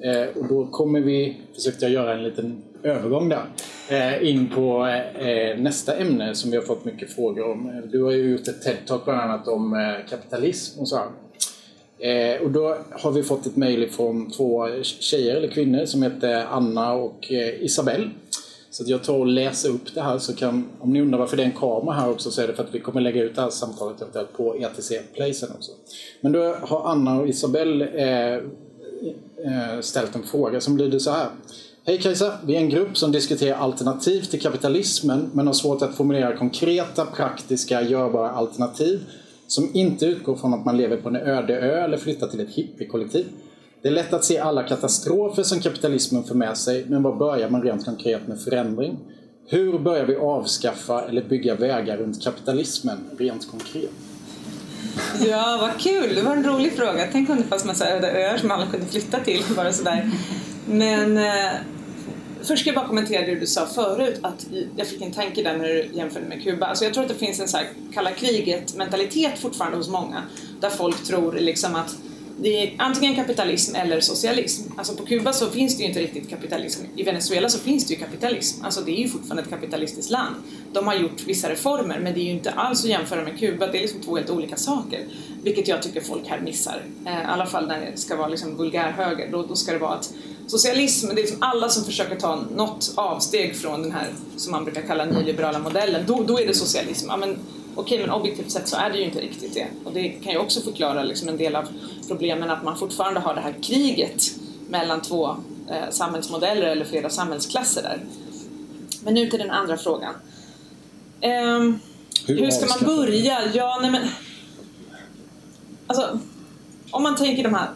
Eh, 0.00 0.36
och 0.36 0.48
då 0.48 0.66
kommer 0.66 1.00
vi, 1.00 1.40
försökte 1.54 1.84
jag 1.84 1.92
göra 1.92 2.14
en 2.14 2.22
liten 2.22 2.62
övergång 2.82 3.28
där, 3.28 3.44
eh, 3.88 4.30
in 4.30 4.48
på 4.54 4.86
eh, 4.86 5.28
eh, 5.28 5.58
nästa 5.58 5.96
ämne 5.96 6.34
som 6.34 6.50
vi 6.50 6.56
har 6.56 6.64
fått 6.64 6.84
mycket 6.84 7.14
frågor 7.14 7.50
om. 7.50 7.82
Du 7.92 8.02
har 8.02 8.10
ju 8.10 8.30
gjort 8.30 8.48
ett 8.48 8.66
TED-talk 8.66 9.04
bland 9.04 9.20
annat 9.20 9.48
om 9.48 9.74
eh, 9.74 10.08
kapitalism 10.10 10.80
och 10.80 10.88
så. 10.88 11.00
Eh, 11.98 12.42
och 12.42 12.50
då 12.50 12.76
har 12.90 13.10
vi 13.12 13.22
fått 13.22 13.46
ett 13.46 13.56
mejl 13.56 13.90
från 13.90 14.30
två 14.30 14.68
tjejer 14.82 15.36
eller 15.36 15.48
kvinnor 15.48 15.84
som 15.84 16.02
heter 16.02 16.46
Anna 16.50 16.92
och 16.92 17.32
eh, 17.32 17.64
Isabelle. 17.64 18.10
Så 18.70 18.84
jag 18.86 19.04
tar 19.04 19.14
och 19.14 19.26
läser 19.26 19.68
upp 19.68 19.94
det 19.94 20.00
här 20.00 20.18
så 20.18 20.34
kan, 20.34 20.68
om 20.80 20.92
ni 20.92 21.00
undrar 21.00 21.18
varför 21.18 21.36
det 21.36 21.42
är 21.42 21.46
en 21.46 21.52
kamera 21.52 21.94
här 21.94 22.10
också 22.10 22.30
så 22.30 22.42
är 22.42 22.46
det 22.46 22.54
för 22.54 22.64
att 22.64 22.74
vi 22.74 22.80
kommer 22.80 23.00
lägga 23.00 23.22
ut 23.22 23.34
det 23.34 23.40
här 23.40 23.50
samtalet 23.50 24.00
eventuellt 24.00 24.32
på 24.32 24.56
ETC 24.56 24.92
Placen 25.14 25.48
också. 25.56 25.72
Men 26.20 26.32
då 26.32 26.54
har 26.60 26.88
Anna 26.88 27.20
och 27.20 27.28
Isabelle 27.28 27.86
eh, 27.86 28.34
eh, 29.46 29.80
ställt 29.80 30.14
en 30.14 30.22
fråga 30.22 30.60
som 30.60 30.78
lyder 30.78 30.98
så 30.98 31.10
här. 31.10 31.28
Hej 31.84 31.98
Kajsa! 31.98 32.32
Vi 32.44 32.56
är 32.56 32.60
en 32.60 32.68
grupp 32.68 32.98
som 32.98 33.12
diskuterar 33.12 33.56
alternativ 33.56 34.20
till 34.20 34.40
kapitalismen 34.40 35.30
men 35.32 35.46
har 35.46 35.54
svårt 35.54 35.82
att 35.82 35.96
formulera 35.96 36.36
konkreta, 36.36 37.06
praktiska, 37.06 37.82
görbara 37.82 38.30
alternativ 38.30 39.00
som 39.48 39.70
inte 39.72 40.06
utgår 40.06 40.36
från 40.36 40.54
att 40.54 40.64
man 40.64 40.76
lever 40.76 40.96
på 40.96 41.08
en 41.08 41.16
öde 41.16 41.60
ö 41.60 41.84
eller 41.84 41.96
flyttar 41.96 42.26
till 42.26 42.40
ett 42.40 42.50
hippiekollektiv. 42.50 43.26
Det 43.82 43.88
är 43.88 43.92
lätt 43.92 44.12
att 44.12 44.24
se 44.24 44.38
alla 44.38 44.62
katastrofer 44.62 45.42
som 45.42 45.60
kapitalismen 45.60 46.24
för 46.24 46.34
med 46.34 46.56
sig, 46.56 46.84
men 46.88 47.02
var 47.02 47.16
börjar 47.16 47.50
man 47.50 47.62
rent 47.62 47.84
konkret 47.84 48.28
med 48.28 48.40
förändring? 48.40 48.98
Hur 49.46 49.78
börjar 49.78 50.04
vi 50.04 50.16
avskaffa 50.16 51.02
eller 51.08 51.22
bygga 51.22 51.54
vägar 51.54 51.96
runt 51.96 52.22
kapitalismen 52.22 52.98
rent 53.18 53.50
konkret? 53.50 53.90
Ja, 55.26 55.58
vad 55.60 55.80
kul! 55.80 56.14
Det 56.14 56.22
var 56.22 56.36
en 56.36 56.44
rolig 56.44 56.72
fråga. 56.72 57.08
Tänk 57.12 57.30
om 57.30 57.36
det 57.36 57.42
fanns 57.42 57.64
massa 57.64 57.90
öde 57.90 58.12
öar 58.12 58.36
som 58.36 58.50
alla 58.50 58.66
kunde 58.66 58.86
flytta 58.86 59.18
till. 59.20 59.42
Bara 59.56 59.72
sådär. 59.72 60.10
Men 60.66 61.16
eh, 61.16 61.52
först 62.48 62.60
ska 62.60 62.68
jag 62.68 62.76
bara 62.76 62.86
kommentera 62.86 63.26
det 63.26 63.34
du 63.34 63.46
sa 63.46 63.66
förut, 63.66 64.18
att 64.22 64.46
jag 64.76 64.86
fick 64.86 65.02
en 65.02 65.12
tanke 65.12 65.42
där 65.42 65.56
när 65.56 65.68
du 65.68 65.90
jämförde 65.92 66.26
med 66.26 66.42
Kuba. 66.42 66.66
Alltså 66.66 66.84
jag 66.84 66.94
tror 66.94 67.04
att 67.04 67.08
det 67.08 67.14
finns 67.14 67.40
en 67.40 67.48
så 67.48 67.56
här 67.56 67.66
kalla 67.94 68.10
kriget-mentalitet 68.10 69.38
fortfarande 69.38 69.76
hos 69.76 69.88
många, 69.88 70.22
där 70.60 70.70
folk 70.70 71.04
tror 71.04 71.32
liksom 71.32 71.74
att 71.74 71.96
det 72.40 72.62
är 72.62 72.74
antingen 72.78 73.14
kapitalism 73.14 73.74
eller 73.74 74.00
socialism. 74.00 74.72
Alltså 74.76 74.96
på 74.96 75.06
Kuba 75.06 75.32
så 75.32 75.46
finns 75.46 75.76
det 75.76 75.82
ju 75.82 75.88
inte 75.88 76.00
riktigt 76.00 76.30
kapitalism. 76.30 76.84
I 76.96 77.02
Venezuela 77.02 77.48
så 77.48 77.58
finns 77.58 77.86
det 77.86 77.94
ju 77.94 78.00
kapitalism. 78.00 78.64
Alltså 78.64 78.80
det 78.80 78.90
är 78.90 79.02
ju 79.02 79.08
fortfarande 79.08 79.42
ett 79.42 79.50
kapitalistiskt 79.50 80.10
land. 80.10 80.36
De 80.72 80.86
har 80.86 80.94
gjort 80.94 81.26
vissa 81.26 81.50
reformer 81.50 81.98
men 81.98 82.14
det 82.14 82.20
är 82.20 82.24
ju 82.24 82.30
inte 82.30 82.50
alls 82.50 82.84
att 82.84 82.90
jämföra 82.90 83.24
med 83.24 83.38
Kuba. 83.38 83.66
Det 83.66 83.78
är 83.78 83.82
liksom 83.82 84.00
två 84.00 84.16
helt 84.16 84.30
olika 84.30 84.56
saker. 84.56 85.06
Vilket 85.42 85.68
jag 85.68 85.82
tycker 85.82 86.00
folk 86.00 86.28
här 86.28 86.40
missar. 86.40 86.82
Eh, 87.06 87.12
I 87.12 87.24
alla 87.24 87.46
fall 87.46 87.66
när 87.66 87.80
det 87.80 87.96
ska 87.96 88.16
vara 88.16 88.28
liksom 88.28 88.56
vulgär 88.56 88.90
höger. 88.90 89.28
Då, 89.32 89.42
då 89.42 89.56
ska 89.56 89.72
det 89.72 89.78
vara 89.78 89.94
att 89.94 90.14
socialism, 90.48 91.06
det 91.08 91.12
är 91.12 91.16
liksom 91.16 91.38
alla 91.40 91.68
som 91.68 91.84
försöker 91.84 92.16
ta 92.16 92.44
något 92.56 92.92
avsteg 92.94 93.56
från 93.56 93.82
den 93.82 93.92
här, 93.92 94.12
som 94.36 94.52
man 94.52 94.64
brukar 94.64 94.82
kalla 94.82 95.04
nyliberala 95.04 95.58
modellen, 95.58 96.04
då, 96.06 96.22
då 96.22 96.40
är 96.40 96.46
det 96.46 96.54
socialism. 96.54 97.06
Ja, 97.08 97.16
men, 97.16 97.38
okej, 97.74 97.98
men 97.98 98.10
objektivt 98.10 98.50
sett 98.50 98.68
så 98.68 98.76
är 98.76 98.90
det 98.90 98.98
ju 98.98 99.04
inte 99.04 99.20
riktigt 99.20 99.54
det. 99.54 99.66
Och 99.84 99.92
det 99.92 100.08
kan 100.08 100.32
ju 100.32 100.38
också 100.38 100.60
förklara 100.60 101.02
liksom 101.02 101.28
en 101.28 101.36
del 101.36 101.56
av 101.56 101.68
problemen 102.08 102.50
att 102.50 102.64
man 102.64 102.78
fortfarande 102.78 103.20
har 103.20 103.34
det 103.34 103.40
här 103.40 103.54
kriget 103.62 104.30
mellan 104.68 105.02
två 105.02 105.36
eh, 105.70 105.90
samhällsmodeller 105.90 106.66
eller 106.66 106.84
flera 106.84 107.10
samhällsklasser 107.10 107.82
där. 107.82 108.00
Men 109.04 109.14
nu 109.14 109.30
till 109.30 109.38
den 109.38 109.50
andra 109.50 109.76
frågan. 109.76 110.14
Um, 111.22 111.80
hur, 112.26 112.38
hur 112.38 112.50
ska 112.50 112.66
man 112.66 112.96
börja? 112.96 113.38
Ja, 113.54 113.78
nej 113.82 113.90
men... 113.90 114.08
Alltså, 115.86 116.18
om 116.90 117.02
man 117.02 117.16
tänker 117.16 117.42
de 117.42 117.54
här 117.54 117.68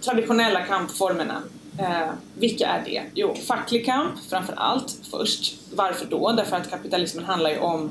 traditionella 0.00 0.60
kampformerna 0.60 1.42
Eh, 1.80 2.10
vilka 2.34 2.66
är 2.66 2.84
det? 2.84 3.02
Jo, 3.14 3.34
facklig 3.34 3.86
kamp 3.86 4.14
framför 4.28 4.52
allt 4.56 4.96
först. 5.10 5.54
Varför 5.74 6.06
då? 6.06 6.32
Därför 6.32 6.56
att 6.56 6.70
kapitalismen 6.70 7.24
handlar 7.24 7.50
ju 7.50 7.58
om 7.58 7.90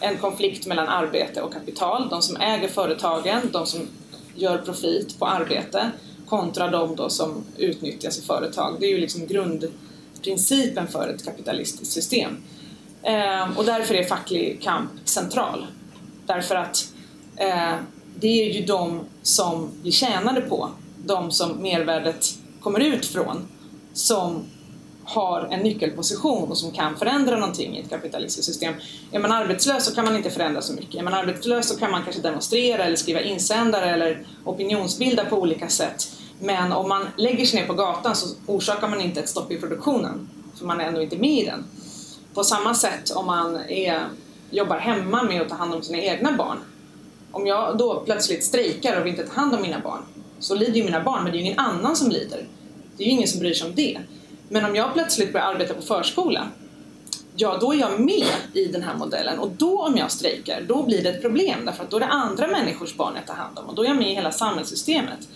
en 0.00 0.16
konflikt 0.16 0.66
mellan 0.66 0.88
arbete 0.88 1.42
och 1.42 1.52
kapital. 1.52 2.08
De 2.08 2.22
som 2.22 2.36
äger 2.36 2.68
företagen, 2.68 3.40
de 3.52 3.66
som 3.66 3.88
gör 4.34 4.58
profit 4.58 5.18
på 5.18 5.26
arbete 5.26 5.90
kontra 6.26 6.68
de 6.68 6.96
då 6.96 7.10
som 7.10 7.44
utnyttjas 7.56 8.18
i 8.18 8.22
företag. 8.22 8.76
Det 8.80 8.86
är 8.86 8.90
ju 8.90 8.98
liksom 8.98 9.26
grundprincipen 9.26 10.88
för 10.88 11.08
ett 11.08 11.24
kapitalistiskt 11.24 11.92
system. 11.92 12.36
Eh, 13.02 13.58
och 13.58 13.64
därför 13.64 13.94
är 13.94 14.04
facklig 14.04 14.62
kamp 14.62 14.90
central. 15.04 15.66
Därför 16.26 16.54
att 16.54 16.92
eh, 17.36 17.74
det 18.16 18.48
är 18.48 18.52
ju 18.52 18.66
de 18.66 19.00
som 19.22 19.70
blir 19.82 19.92
tjänade 19.92 20.40
på, 20.40 20.70
de 21.04 21.30
som 21.30 21.62
mervärdet 21.62 22.37
kommer 22.60 22.80
ut 22.80 23.06
från 23.06 23.48
som 23.92 24.44
har 25.04 25.48
en 25.50 25.60
nyckelposition 25.60 26.50
och 26.50 26.58
som 26.58 26.70
kan 26.70 26.96
förändra 26.96 27.36
någonting 27.36 27.76
i 27.76 27.80
ett 27.80 27.90
kapitalistiskt 27.90 28.46
system. 28.46 28.74
Är 29.12 29.18
man 29.18 29.32
arbetslös 29.32 29.84
så 29.84 29.94
kan 29.94 30.04
man 30.04 30.16
inte 30.16 30.30
förändra 30.30 30.62
så 30.62 30.72
mycket. 30.72 30.94
Är 30.94 31.02
man 31.02 31.14
arbetslös 31.14 31.68
så 31.68 31.78
kan 31.78 31.90
man 31.90 32.02
kanske 32.02 32.22
demonstrera 32.22 32.84
eller 32.84 32.96
skriva 32.96 33.20
insändare 33.20 33.90
eller 33.90 34.26
opinionsbilda 34.44 35.24
på 35.24 35.36
olika 35.36 35.68
sätt. 35.68 36.10
Men 36.40 36.72
om 36.72 36.88
man 36.88 37.06
lägger 37.16 37.46
sig 37.46 37.60
ner 37.60 37.66
på 37.66 37.74
gatan 37.74 38.16
så 38.16 38.26
orsakar 38.46 38.88
man 38.88 39.00
inte 39.00 39.20
ett 39.20 39.28
stopp 39.28 39.52
i 39.52 39.60
produktionen, 39.60 40.28
för 40.58 40.66
man 40.66 40.80
är 40.80 40.84
ändå 40.84 41.02
inte 41.02 41.16
med 41.16 41.38
i 41.38 41.44
den. 41.44 41.64
På 42.34 42.44
samma 42.44 42.74
sätt 42.74 43.10
om 43.10 43.26
man 43.26 43.56
är, 43.56 44.08
jobbar 44.50 44.78
hemma 44.78 45.22
med 45.22 45.42
att 45.42 45.48
ta 45.48 45.54
hand 45.54 45.74
om 45.74 45.82
sina 45.82 45.98
egna 45.98 46.32
barn. 46.32 46.58
Om 47.32 47.46
jag 47.46 47.78
då 47.78 48.02
plötsligt 48.04 48.44
strejkar 48.44 49.00
och 49.00 49.06
vill 49.06 49.12
inte 49.12 49.26
ta 49.26 49.40
hand 49.40 49.54
om 49.54 49.62
mina 49.62 49.80
barn, 49.80 50.02
så 50.40 50.54
lider 50.54 50.74
ju 50.74 50.84
mina 50.84 51.02
barn, 51.02 51.22
men 51.22 51.32
det 51.32 51.38
är 51.38 51.40
ju 51.40 51.46
ingen 51.46 51.58
annan 51.58 51.96
som 51.96 52.10
lider. 52.10 52.46
Det 52.96 53.02
är 53.02 53.06
ju 53.06 53.12
ingen 53.12 53.28
som 53.28 53.40
bryr 53.40 53.54
sig 53.54 53.68
om 53.68 53.74
det. 53.74 53.98
Men 54.48 54.64
om 54.64 54.76
jag 54.76 54.94
plötsligt 54.94 55.32
börjar 55.32 55.46
arbeta 55.46 55.74
på 55.74 55.82
förskola, 55.82 56.48
ja 57.36 57.58
då 57.60 57.72
är 57.72 57.78
jag 57.78 58.00
med 58.00 58.26
i 58.52 58.64
den 58.64 58.82
här 58.82 58.94
modellen 58.96 59.38
och 59.38 59.50
då 59.50 59.82
om 59.82 59.96
jag 59.96 60.10
strejkar, 60.10 60.64
då 60.68 60.82
blir 60.82 61.02
det 61.02 61.08
ett 61.08 61.22
problem 61.22 61.64
därför 61.64 61.84
att 61.84 61.90
då 61.90 61.96
är 61.96 62.00
det 62.00 62.06
andra 62.06 62.46
människors 62.46 62.96
barn 62.96 63.12
jag 63.16 63.26
tar 63.26 63.34
hand 63.34 63.58
om 63.58 63.66
och 63.66 63.74
då 63.74 63.82
är 63.82 63.86
jag 63.86 63.96
med 63.96 64.10
i 64.10 64.14
hela 64.14 64.32
samhällssystemet. 64.32 65.28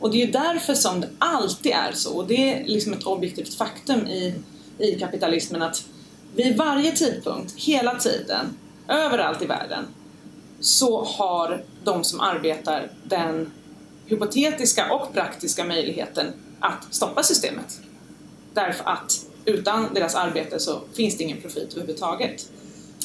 Och 0.00 0.10
det 0.10 0.22
är 0.22 0.26
ju 0.26 0.32
därför 0.32 0.74
som 0.74 1.00
det 1.00 1.08
alltid 1.18 1.72
är 1.72 1.92
så, 1.92 2.16
och 2.16 2.26
det 2.26 2.54
är 2.54 2.64
liksom 2.66 2.92
ett 2.92 3.02
objektivt 3.02 3.54
faktum 3.54 4.06
i, 4.06 4.34
i 4.78 4.98
kapitalismen 4.98 5.62
att 5.62 5.84
vid 6.34 6.56
varje 6.56 6.92
tidpunkt, 6.92 7.54
hela 7.56 7.94
tiden, 7.94 8.46
överallt 8.88 9.42
i 9.42 9.46
världen, 9.46 9.84
så 10.60 11.04
har 11.04 11.64
de 11.84 12.04
som 12.04 12.20
arbetar 12.20 12.90
den 13.04 13.50
hypotetiska 14.10 14.92
och 14.92 15.12
praktiska 15.12 15.64
möjligheten 15.64 16.32
att 16.60 16.94
stoppa 16.94 17.22
systemet. 17.22 17.80
Därför 18.54 18.84
att 18.84 19.26
utan 19.44 19.94
deras 19.94 20.14
arbete 20.14 20.60
så 20.60 20.80
finns 20.92 21.18
det 21.18 21.24
ingen 21.24 21.40
profit 21.40 21.72
överhuvudtaget. 21.72 22.48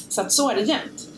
Så 0.08 0.20
att 0.20 0.32
så 0.32 0.50
är 0.50 0.54
det 0.54 0.62
jämt. 0.62 1.08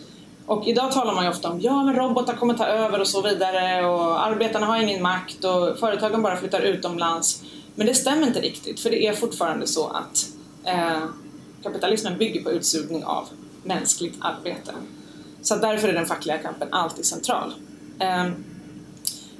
Och 0.46 0.66
idag 0.66 0.92
talar 0.92 1.14
man 1.14 1.24
ju 1.24 1.30
ofta 1.30 1.50
om 1.50 1.60
ja 1.60 1.84
men 1.84 1.96
robotar 1.96 2.36
kommer 2.36 2.54
ta 2.54 2.66
över 2.66 3.00
och 3.00 3.08
så 3.08 3.22
vidare 3.22 3.86
och 3.86 4.26
arbetarna 4.26 4.66
har 4.66 4.82
ingen 4.82 5.02
makt 5.02 5.44
och 5.44 5.78
företagen 5.78 6.22
bara 6.22 6.36
flyttar 6.36 6.60
utomlands. 6.60 7.42
Men 7.74 7.86
det 7.86 7.94
stämmer 7.94 8.26
inte 8.26 8.40
riktigt 8.40 8.80
för 8.80 8.90
det 8.90 9.06
är 9.06 9.12
fortfarande 9.12 9.66
så 9.66 9.86
att 9.86 10.26
eh, 10.64 11.04
kapitalismen 11.62 12.18
bygger 12.18 12.42
på 12.42 12.50
utsugning 12.50 13.04
av 13.04 13.28
mänskligt 13.64 14.16
arbete. 14.20 14.72
Så 15.42 15.56
därför 15.56 15.88
är 15.88 15.92
den 15.92 16.06
fackliga 16.06 16.38
kampen 16.38 16.68
alltid 16.70 17.04
central. 17.04 17.54
Eh, 17.98 18.26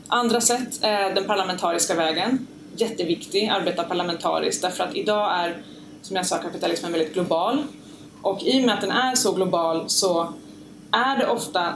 andra 0.09 0.41
sätt 0.41 0.79
är 0.81 1.15
den 1.15 1.25
parlamentariska 1.25 1.95
vägen. 1.95 2.47
Jätteviktig, 2.77 3.49
arbeta 3.49 3.85
parlamentariskt 3.85 4.63
därför 4.63 4.85
att 4.85 4.95
idag 4.95 5.41
är, 5.41 5.63
som 6.03 6.17
jag 6.17 6.27
sa, 6.27 6.39
kapitalismen 6.39 6.93
väldigt 6.93 7.15
global. 7.15 7.63
Och 8.23 8.43
i 8.43 8.61
och 8.61 8.67
med 8.67 8.75
att 8.75 8.81
den 8.81 8.91
är 8.91 9.15
så 9.15 9.33
global 9.33 9.85
så 9.91 10.33
är 10.91 11.17
det 11.17 11.27
ofta 11.27 11.75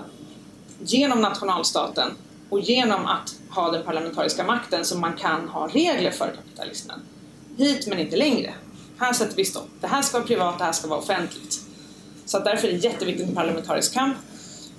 genom 0.78 1.20
nationalstaten 1.20 2.10
och 2.50 2.60
genom 2.60 3.06
att 3.06 3.34
ha 3.50 3.70
den 3.70 3.82
parlamentariska 3.82 4.44
makten 4.44 4.84
som 4.84 5.00
man 5.00 5.12
kan 5.12 5.48
ha 5.48 5.68
regler 5.68 6.10
för 6.10 6.26
kapitalismen. 6.26 7.00
Hit 7.56 7.86
men 7.86 7.98
inte 7.98 8.16
längre. 8.16 8.54
Här 8.98 9.12
sätter 9.12 9.36
vi 9.36 9.44
stopp. 9.44 9.68
Det 9.80 9.86
här 9.86 10.02
ska 10.02 10.18
vara 10.18 10.26
privat, 10.26 10.58
det 10.58 10.64
här 10.64 10.72
ska 10.72 10.88
vara 10.88 10.98
offentligt. 10.98 11.60
Så 12.24 12.38
därför 12.38 12.68
är 12.68 12.72
det 12.72 12.78
jätteviktigt 12.78 13.26
med 13.26 13.36
parlamentarisk 13.36 13.94
kamp. 13.94 14.16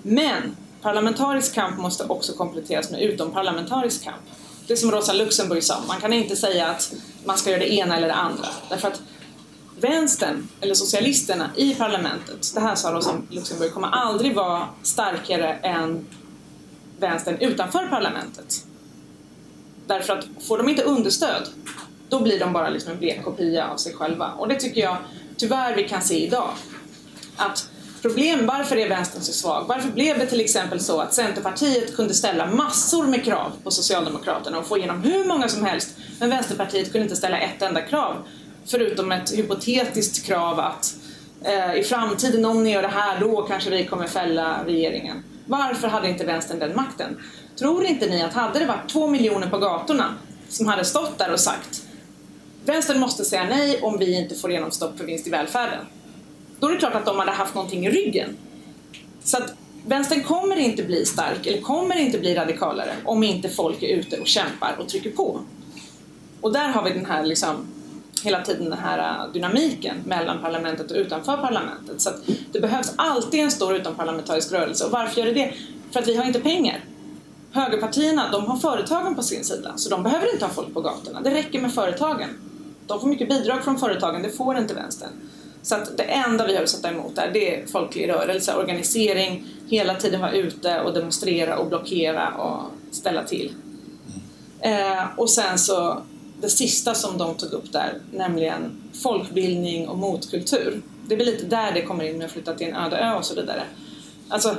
Men 0.01 0.55
parlamentarisk 0.83 1.53
kamp 1.53 1.79
måste 1.79 2.03
också 2.03 2.33
kompletteras 2.33 2.91
med 2.91 3.01
utomparlamentarisk 3.01 4.03
kamp. 4.03 4.21
Det 4.67 4.73
är 4.73 4.77
som 4.77 4.91
Rosa 4.91 5.13
Luxemburg 5.13 5.63
sa, 5.63 5.81
man 5.87 6.01
kan 6.01 6.13
inte 6.13 6.35
säga 6.35 6.67
att 6.67 6.93
man 7.25 7.37
ska 7.37 7.49
göra 7.49 7.59
det 7.59 7.73
ena 7.73 7.97
eller 7.97 8.07
det 8.07 8.13
andra. 8.13 8.47
Därför 8.69 8.87
att 8.87 9.01
vänstern, 9.79 10.47
eller 10.61 10.73
socialisterna 10.73 11.49
i 11.55 11.75
parlamentet, 11.75 12.51
det 12.53 12.59
här 12.59 12.75
sa 12.75 12.91
Rosa 12.91 13.21
Luxemburg, 13.29 13.73
kommer 13.73 13.87
aldrig 13.87 14.35
vara 14.35 14.67
starkare 14.83 15.53
än 15.53 16.05
vänstern 16.99 17.37
utanför 17.37 17.87
parlamentet. 17.87 18.65
Därför 19.87 20.13
att 20.13 20.25
får 20.47 20.57
de 20.57 20.69
inte 20.69 20.83
understöd, 20.83 21.47
då 22.09 22.19
blir 22.19 22.39
de 22.39 22.53
bara 22.53 22.69
liksom 22.69 22.91
en 22.91 22.99
blek 22.99 23.23
kopia 23.23 23.67
av 23.67 23.77
sig 23.77 23.93
själva. 23.93 24.31
Och 24.31 24.47
det 24.47 24.55
tycker 24.55 24.81
jag 24.81 24.97
tyvärr 25.37 25.75
vi 25.75 25.89
kan 25.89 26.01
se 26.01 26.25
idag. 26.25 26.49
Att 27.35 27.69
problem, 28.03 28.45
varför 28.45 28.77
är 28.77 28.89
vänstern 28.89 29.22
så 29.22 29.33
svag? 29.33 29.65
Varför 29.67 29.89
blev 29.89 30.19
det 30.19 30.25
till 30.25 30.41
exempel 30.41 30.79
så 30.79 31.00
att 31.00 31.13
Centerpartiet 31.13 31.95
kunde 31.95 32.13
ställa 32.13 32.45
massor 32.45 33.07
med 33.07 33.24
krav 33.24 33.51
på 33.63 33.72
Socialdemokraterna 33.72 34.57
och 34.60 34.67
få 34.67 34.77
igenom 34.77 35.01
hur 35.01 35.25
många 35.25 35.48
som 35.48 35.65
helst, 35.65 35.98
men 36.19 36.29
Vänsterpartiet 36.29 36.91
kunde 36.91 37.03
inte 37.03 37.15
ställa 37.15 37.39
ett 37.39 37.62
enda 37.62 37.81
krav 37.81 38.15
förutom 38.65 39.12
ett 39.12 39.38
hypotetiskt 39.38 40.25
krav 40.25 40.60
att 40.60 40.95
eh, 41.43 41.75
i 41.75 41.83
framtiden 41.83 42.45
om 42.45 42.63
ni 42.63 42.72
gör 42.72 42.81
det 42.81 42.88
här 42.88 43.19
då 43.19 43.41
kanske 43.41 43.69
vi 43.69 43.86
kommer 43.86 44.07
fälla 44.07 44.65
regeringen. 44.65 45.24
Varför 45.45 45.88
hade 45.88 46.10
inte 46.10 46.25
vänstern 46.25 46.60
den 46.60 46.75
makten? 46.75 47.22
Tror 47.60 47.86
inte 47.86 48.05
ni 48.05 48.22
att 48.22 48.33
hade 48.33 48.60
det 48.60 48.65
varit 48.65 48.89
två 48.89 49.07
miljoner 49.07 49.50
på 49.50 49.57
gatorna 49.57 50.15
som 50.50 50.67
hade 50.67 50.86
stått 50.86 51.17
där 51.17 51.31
och 51.31 51.39
sagt 51.39 51.81
vänstern 52.65 53.00
måste 53.00 53.25
säga 53.25 53.43
nej 53.43 53.81
om 53.81 53.98
vi 53.98 54.17
inte 54.17 54.36
får 54.36 54.51
igenom 54.51 54.72
stopp 54.72 54.98
för 54.98 55.05
vinst 55.05 55.27
i 55.27 55.29
välfärden. 55.29 55.86
Då 56.63 56.70
är 56.70 56.74
det 56.74 56.79
klart 56.79 56.96
att 56.96 57.05
de 57.05 57.20
hade 57.20 57.32
haft 57.32 57.55
någonting 57.55 57.86
i 57.86 57.89
ryggen. 57.89 58.38
Så 59.24 59.38
att 59.38 59.53
vänstern 59.86 60.24
kommer 60.24 60.55
inte 60.55 60.84
bli 60.84 61.05
stark 61.05 61.46
eller 61.46 61.62
kommer 61.62 61.96
inte 61.96 62.20
bli 62.20 62.36
radikalare 62.36 62.93
om 63.05 63.24
inte 63.24 63.50
folk 63.50 63.84
är 63.84 63.88
ute 63.88 64.20
och 64.20 64.27
kämpar 64.27 64.75
och 64.79 64.89
trycker 64.89 65.12
på. 65.12 65.39
Och 66.41 66.53
där 66.53 66.70
har 66.70 66.84
vi 66.84 66.89
den 66.89 67.06
här 67.06 67.26
liksom 67.26 67.67
hela 68.23 68.41
tiden 68.41 68.69
den 68.69 68.80
här 68.80 69.26
äh, 69.26 69.34
dynamiken 69.34 69.97
mellan 70.06 70.41
parlamentet 70.41 70.91
och 70.91 70.97
utanför 70.97 71.38
parlamentet. 71.38 72.02
Så 72.02 72.10
det 72.52 72.60
behövs 72.60 72.93
alltid 72.95 73.39
en 73.39 73.52
stor 73.52 73.76
utomparlamentarisk 73.76 74.52
rörelse. 74.52 74.86
Och 74.86 74.91
varför 74.91 75.21
gör 75.21 75.28
det 75.28 75.34
det? 75.34 75.54
För 75.91 75.99
att 75.99 76.08
vi 76.08 76.15
har 76.15 76.26
inte 76.26 76.39
pengar. 76.39 76.86
Högerpartierna, 77.52 78.32
de 78.32 78.45
har 78.45 78.58
företagen 78.58 79.15
på 79.15 79.23
sin 79.23 79.43
sida, 79.43 79.73
så 79.76 79.89
de 79.89 80.04
behöver 80.04 80.34
inte 80.34 80.45
ha 80.45 80.54
folk 80.54 80.73
på 80.73 80.82
gatorna. 80.82 81.21
Det 81.21 81.34
räcker 81.34 81.62
med 81.62 81.73
företagen. 81.73 82.30
De 82.88 82.99
får 82.99 83.08
mycket 83.08 83.30
bidrag 83.30 83.63
från 83.63 83.80
företagen, 83.80 84.21
det 84.21 84.30
får 84.30 84.58
inte 84.58 84.73
vänstern. 84.73 85.12
Så 85.63 85.76
att 85.76 85.97
det 85.97 86.04
enda 86.04 86.47
vi 86.47 86.56
har 86.56 86.63
att 86.63 86.69
sätta 86.69 86.89
emot 86.89 87.15
där, 87.15 87.32
det 87.34 87.56
är 87.56 87.67
folklig 87.67 88.10
rörelse, 88.10 88.56
organisering, 88.56 89.47
hela 89.69 89.95
tiden 89.95 90.21
vara 90.21 90.32
ute 90.32 90.82
och 90.82 90.93
demonstrera 90.93 91.58
och 91.58 91.67
blockera 91.67 92.30
och 92.30 92.62
ställa 92.91 93.23
till. 93.23 93.54
Eh, 94.60 95.06
och 95.17 95.30
sen 95.30 95.60
så 95.60 96.04
det 96.41 96.49
sista 96.49 96.93
som 96.93 97.17
de 97.17 97.36
tog 97.36 97.52
upp 97.52 97.71
där, 97.71 97.93
nämligen 98.12 98.84
folkbildning 99.04 99.88
och 99.88 99.97
motkultur. 99.97 100.82
Det 101.08 101.15
är 101.15 101.26
lite 101.26 101.45
där 101.45 101.71
det 101.71 101.82
kommer 101.82 102.04
in 102.04 102.17
med 102.17 102.26
att 102.26 102.32
flytta 102.32 102.54
till 102.54 102.67
en 102.67 102.76
öde 102.76 102.97
ö 102.97 103.13
och 103.13 103.26
så 103.26 103.36
vidare. 103.36 103.63
Alltså, 104.30 104.56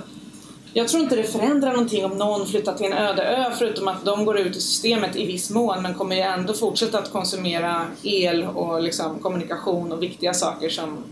jag 0.77 0.89
tror 0.89 1.03
inte 1.03 1.17
det 1.17 1.25
förändrar 1.25 1.73
någonting 1.73 2.05
om 2.05 2.19
någon 2.19 2.47
flyttar 2.47 2.75
till 2.75 2.87
en 2.87 2.93
öde 2.93 3.23
ö 3.23 3.53
förutom 3.59 3.89
att 3.89 4.05
de 4.05 4.25
går 4.25 4.39
ut 4.39 4.57
i 4.57 4.61
systemet 4.61 5.17
i 5.17 5.27
viss 5.27 5.51
mån 5.51 5.83
men 5.83 5.95
kommer 5.95 6.17
ju 6.17 6.23
ändå 6.23 6.55
fortsätta 6.55 6.99
att 6.99 7.13
konsumera 7.13 7.87
el 8.03 8.45
och 8.45 8.83
liksom 8.83 9.19
kommunikation 9.19 9.93
och 9.93 10.03
viktiga 10.03 10.35
saker 10.35 10.69
som, 10.69 11.05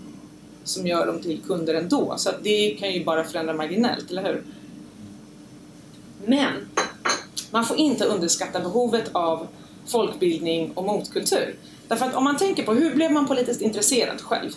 som 0.65 0.87
gör 0.87 1.07
dem 1.07 1.23
till 1.23 1.41
kunder 1.47 1.75
ändå. 1.75 2.15
Så 2.17 2.31
det 2.43 2.71
kan 2.71 2.93
ju 2.93 3.05
bara 3.05 3.25
förändra 3.25 3.55
marginellt, 3.55 4.11
eller 4.11 4.25
hur? 4.25 4.45
Men 6.27 6.53
man 7.51 7.65
får 7.65 7.77
inte 7.77 8.05
underskatta 8.05 8.61
behovet 8.61 9.11
av 9.13 9.47
folkbildning 9.87 10.73
och 10.75 10.85
motkultur. 10.85 11.57
Därför 11.89 12.07
att 12.07 12.15
om 12.15 12.25
man 12.25 12.37
tänker 12.37 12.63
på 12.63 12.75
hur 12.75 12.95
blev 12.95 13.13
man 13.13 13.27
politiskt 13.27 13.61
intresserad 13.61 14.21
själv? 14.21 14.51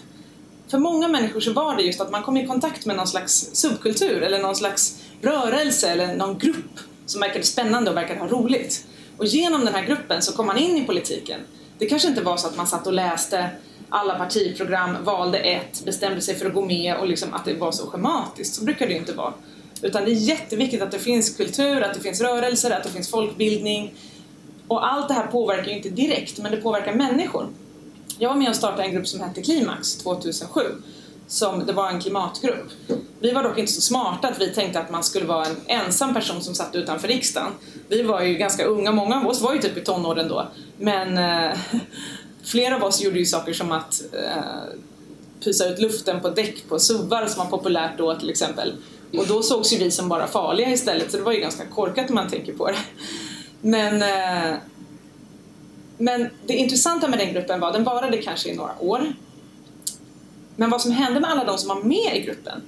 För 0.67 0.77
många 0.77 1.07
människor 1.07 1.39
så 1.39 1.53
var 1.53 1.75
det 1.75 1.83
just 1.83 2.01
att 2.01 2.11
man 2.11 2.23
kom 2.23 2.37
i 2.37 2.47
kontakt 2.47 2.85
med 2.85 2.95
någon 2.95 3.07
slags 3.07 3.49
subkultur 3.53 4.21
eller 4.21 4.39
någon 4.39 4.55
slags 4.55 5.03
rörelse 5.21 5.89
eller 5.89 6.15
någon 6.15 6.37
grupp 6.37 6.79
som 7.05 7.21
verkade 7.21 7.45
spännande 7.45 7.91
och 7.91 7.97
verkade 7.97 8.19
ha 8.19 8.27
roligt. 8.27 8.85
Och 9.17 9.25
genom 9.25 9.65
den 9.65 9.73
här 9.73 9.85
gruppen 9.85 10.21
så 10.21 10.33
kom 10.33 10.45
man 10.45 10.57
in 10.57 10.77
i 10.77 10.85
politiken. 10.85 11.39
Det 11.77 11.85
kanske 11.85 12.07
inte 12.07 12.21
var 12.21 12.37
så 12.37 12.47
att 12.47 12.57
man 12.57 12.67
satt 12.67 12.87
och 12.87 12.93
läste 12.93 13.49
alla 13.89 14.15
partiprogram, 14.15 15.03
valde 15.03 15.37
ett, 15.37 15.85
bestämde 15.85 16.21
sig 16.21 16.35
för 16.35 16.45
att 16.45 16.53
gå 16.53 16.65
med 16.65 16.95
och 16.95 17.07
liksom 17.07 17.33
att 17.33 17.45
det 17.45 17.53
var 17.53 17.71
så 17.71 17.87
schematiskt. 17.87 18.55
Så 18.55 18.63
brukar 18.63 18.87
det 18.87 18.93
ju 18.93 18.99
inte 18.99 19.13
vara. 19.13 19.33
Utan 19.81 20.05
det 20.05 20.11
är 20.11 20.13
jätteviktigt 20.13 20.81
att 20.81 20.91
det 20.91 20.99
finns 20.99 21.37
kultur, 21.37 21.81
att 21.81 21.93
det 21.93 21.99
finns 21.99 22.21
rörelser, 22.21 22.71
att 22.71 22.83
det 22.83 22.89
finns 22.89 23.09
folkbildning, 23.09 23.93
och 24.67 24.87
allt 24.87 25.07
det 25.07 25.13
här 25.13 25.27
påverkar 25.27 25.69
ju 25.71 25.77
inte 25.77 25.89
direkt, 25.89 26.39
men 26.39 26.51
det 26.51 26.57
påverkar 26.57 26.93
människor. 26.93 27.47
Jag 28.19 28.29
var 28.29 28.35
med 28.35 28.49
och 28.49 28.55
startade 28.55 28.83
en 28.83 28.93
grupp 28.93 29.07
som 29.07 29.19
hette 29.19 29.41
Klimax 29.41 29.97
2007. 29.97 30.61
Som, 31.27 31.65
det 31.65 31.73
var 31.73 31.89
en 31.89 32.01
klimatgrupp. 32.01 32.71
Vi 33.19 33.31
var 33.31 33.43
dock 33.43 33.57
inte 33.57 33.71
så 33.71 33.81
smarta 33.81 34.27
att 34.27 34.41
vi 34.41 34.53
tänkte 34.53 34.79
att 34.79 34.91
man 34.91 35.03
skulle 35.03 35.25
vara 35.25 35.45
en 35.45 35.55
ensam 35.67 36.13
person 36.13 36.41
som 36.41 36.55
satt 36.55 36.75
utanför 36.75 37.07
riksdagen. 37.07 37.51
Vi 37.87 38.03
var 38.03 38.21
ju 38.21 38.33
ganska 38.33 38.65
unga, 38.65 38.91
många 38.91 39.15
av 39.15 39.27
oss 39.27 39.41
var 39.41 39.53
ju 39.53 39.59
typ 39.59 39.77
i 39.77 39.81
tonåren 39.81 40.27
då. 40.27 40.47
Men 40.77 41.17
eh, 41.17 41.57
flera 42.43 42.75
av 42.75 42.83
oss 42.83 43.01
gjorde 43.01 43.19
ju 43.19 43.25
saker 43.25 43.53
som 43.53 43.71
att 43.71 44.01
eh, 44.13 44.79
pysa 45.43 45.65
ut 45.69 45.79
luften 45.79 46.21
på 46.21 46.29
däck 46.29 46.69
på 46.69 46.79
suvar 46.79 47.27
som 47.27 47.43
var 47.43 47.57
populärt 47.57 47.97
då 47.97 48.15
till 48.15 48.29
exempel. 48.29 48.73
Och 49.17 49.27
då 49.27 49.41
sågs 49.41 49.73
ju 49.73 49.77
vi 49.77 49.91
som 49.91 50.09
bara 50.09 50.27
farliga 50.27 50.69
istället 50.69 51.11
så 51.11 51.17
det 51.17 51.23
var 51.23 51.33
ju 51.33 51.39
ganska 51.39 51.65
korkat 51.65 52.09
om 52.09 52.15
man 52.15 52.29
tänker 52.29 52.53
på 52.53 52.67
det. 52.67 52.77
Men, 53.61 54.01
eh, 54.01 54.57
men 55.97 56.29
det 56.45 56.53
intressanta 56.53 57.07
med 57.07 57.19
den 57.19 57.33
gruppen 57.33 57.59
var, 57.59 57.73
den 57.73 57.83
varade 57.83 58.17
kanske 58.17 58.49
i 58.49 58.55
några 58.55 58.71
år. 58.79 59.13
Men 60.55 60.69
vad 60.69 60.81
som 60.81 60.91
hände 60.91 61.19
med 61.19 61.29
alla 61.29 61.43
de 61.43 61.57
som 61.57 61.69
var 61.69 61.83
med 61.83 62.15
i 62.15 62.21
gruppen, 62.21 62.61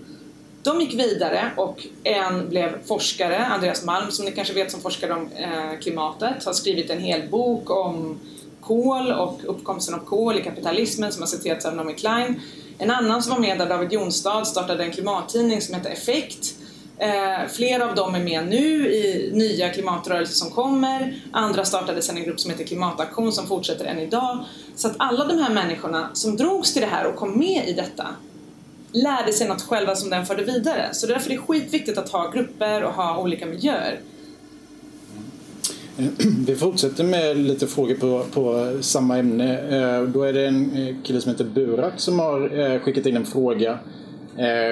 de 0.63 0.81
gick 0.81 0.93
vidare 0.93 1.51
och 1.57 1.87
en 2.03 2.49
blev 2.49 2.85
forskare, 2.85 3.45
Andreas 3.45 3.85
Malm, 3.85 4.11
som 4.11 4.25
ni 4.25 4.31
kanske 4.31 4.53
vet 4.53 4.71
som 4.71 4.81
forskar 4.81 5.09
om 5.09 5.29
eh, 5.35 5.79
klimatet, 5.81 6.45
har 6.45 6.53
skrivit 6.53 6.89
en 6.89 6.99
hel 6.99 7.29
bok 7.29 7.69
om 7.69 8.19
kol 8.61 9.11
och 9.11 9.39
uppkomsten 9.43 9.95
av 9.95 9.99
kol 9.99 10.37
i 10.37 10.43
kapitalismen 10.43 11.11
som 11.11 11.21
har 11.21 11.27
citerats 11.27 11.65
av 11.65 11.75
Naomi 11.75 11.93
Klein. 11.93 12.41
En 12.77 12.91
annan 12.91 13.23
som 13.23 13.33
var 13.33 13.39
med 13.39 13.57
där, 13.59 13.69
David 13.69 13.93
Jonstad, 13.93 14.45
startade 14.45 14.83
en 14.83 14.91
klimattidning 14.91 15.61
som 15.61 15.75
heter 15.75 15.89
Effekt 15.89 16.55
Eh, 16.99 17.47
flera 17.49 17.89
av 17.89 17.95
dem 17.95 18.15
är 18.15 18.19
med 18.19 18.47
nu 18.47 18.93
i 18.93 19.29
nya 19.33 19.69
klimatrörelser 19.69 20.35
som 20.35 20.51
kommer. 20.51 21.21
Andra 21.31 21.65
startade 21.65 22.01
sedan 22.01 22.17
en 22.17 22.23
grupp 22.23 22.39
som 22.39 22.51
heter 22.51 22.63
Klimataktion 22.63 23.31
som 23.31 23.47
fortsätter 23.47 23.85
än 23.85 23.99
idag. 23.99 24.45
Så 24.75 24.87
att 24.87 24.95
alla 24.97 25.25
de 25.25 25.39
här 25.39 25.53
människorna 25.53 26.09
som 26.13 26.37
drogs 26.37 26.73
till 26.73 26.81
det 26.81 26.87
här 26.87 27.07
och 27.07 27.15
kom 27.15 27.39
med 27.39 27.69
i 27.69 27.73
detta 27.73 28.07
lärde 28.91 29.33
sig 29.33 29.47
något 29.47 29.61
själva 29.61 29.95
som 29.95 30.09
den 30.09 30.25
förde 30.25 30.43
vidare. 30.43 30.89
Så 30.93 31.07
därför 31.07 31.31
är 31.31 31.35
det 31.35 31.41
skitviktigt 31.41 31.97
att 31.97 32.09
ha 32.09 32.31
grupper 32.31 32.83
och 32.83 32.93
ha 32.93 33.21
olika 33.21 33.45
miljöer. 33.45 33.99
Eh, 35.97 36.05
vi 36.47 36.55
fortsätter 36.55 37.03
med 37.03 37.37
lite 37.37 37.67
frågor 37.67 37.95
på, 37.95 38.25
på 38.33 38.77
samma 38.81 39.17
ämne. 39.17 39.59
Eh, 39.59 40.03
då 40.03 40.23
är 40.23 40.33
det 40.33 40.47
en 40.47 40.87
eh, 40.87 40.95
kille 41.03 41.21
som 41.21 41.31
heter 41.31 41.45
Burak 41.45 41.93
som 41.97 42.19
har 42.19 42.79
skickat 42.79 43.05
in 43.05 43.17
en 43.17 43.25
fråga 43.25 43.79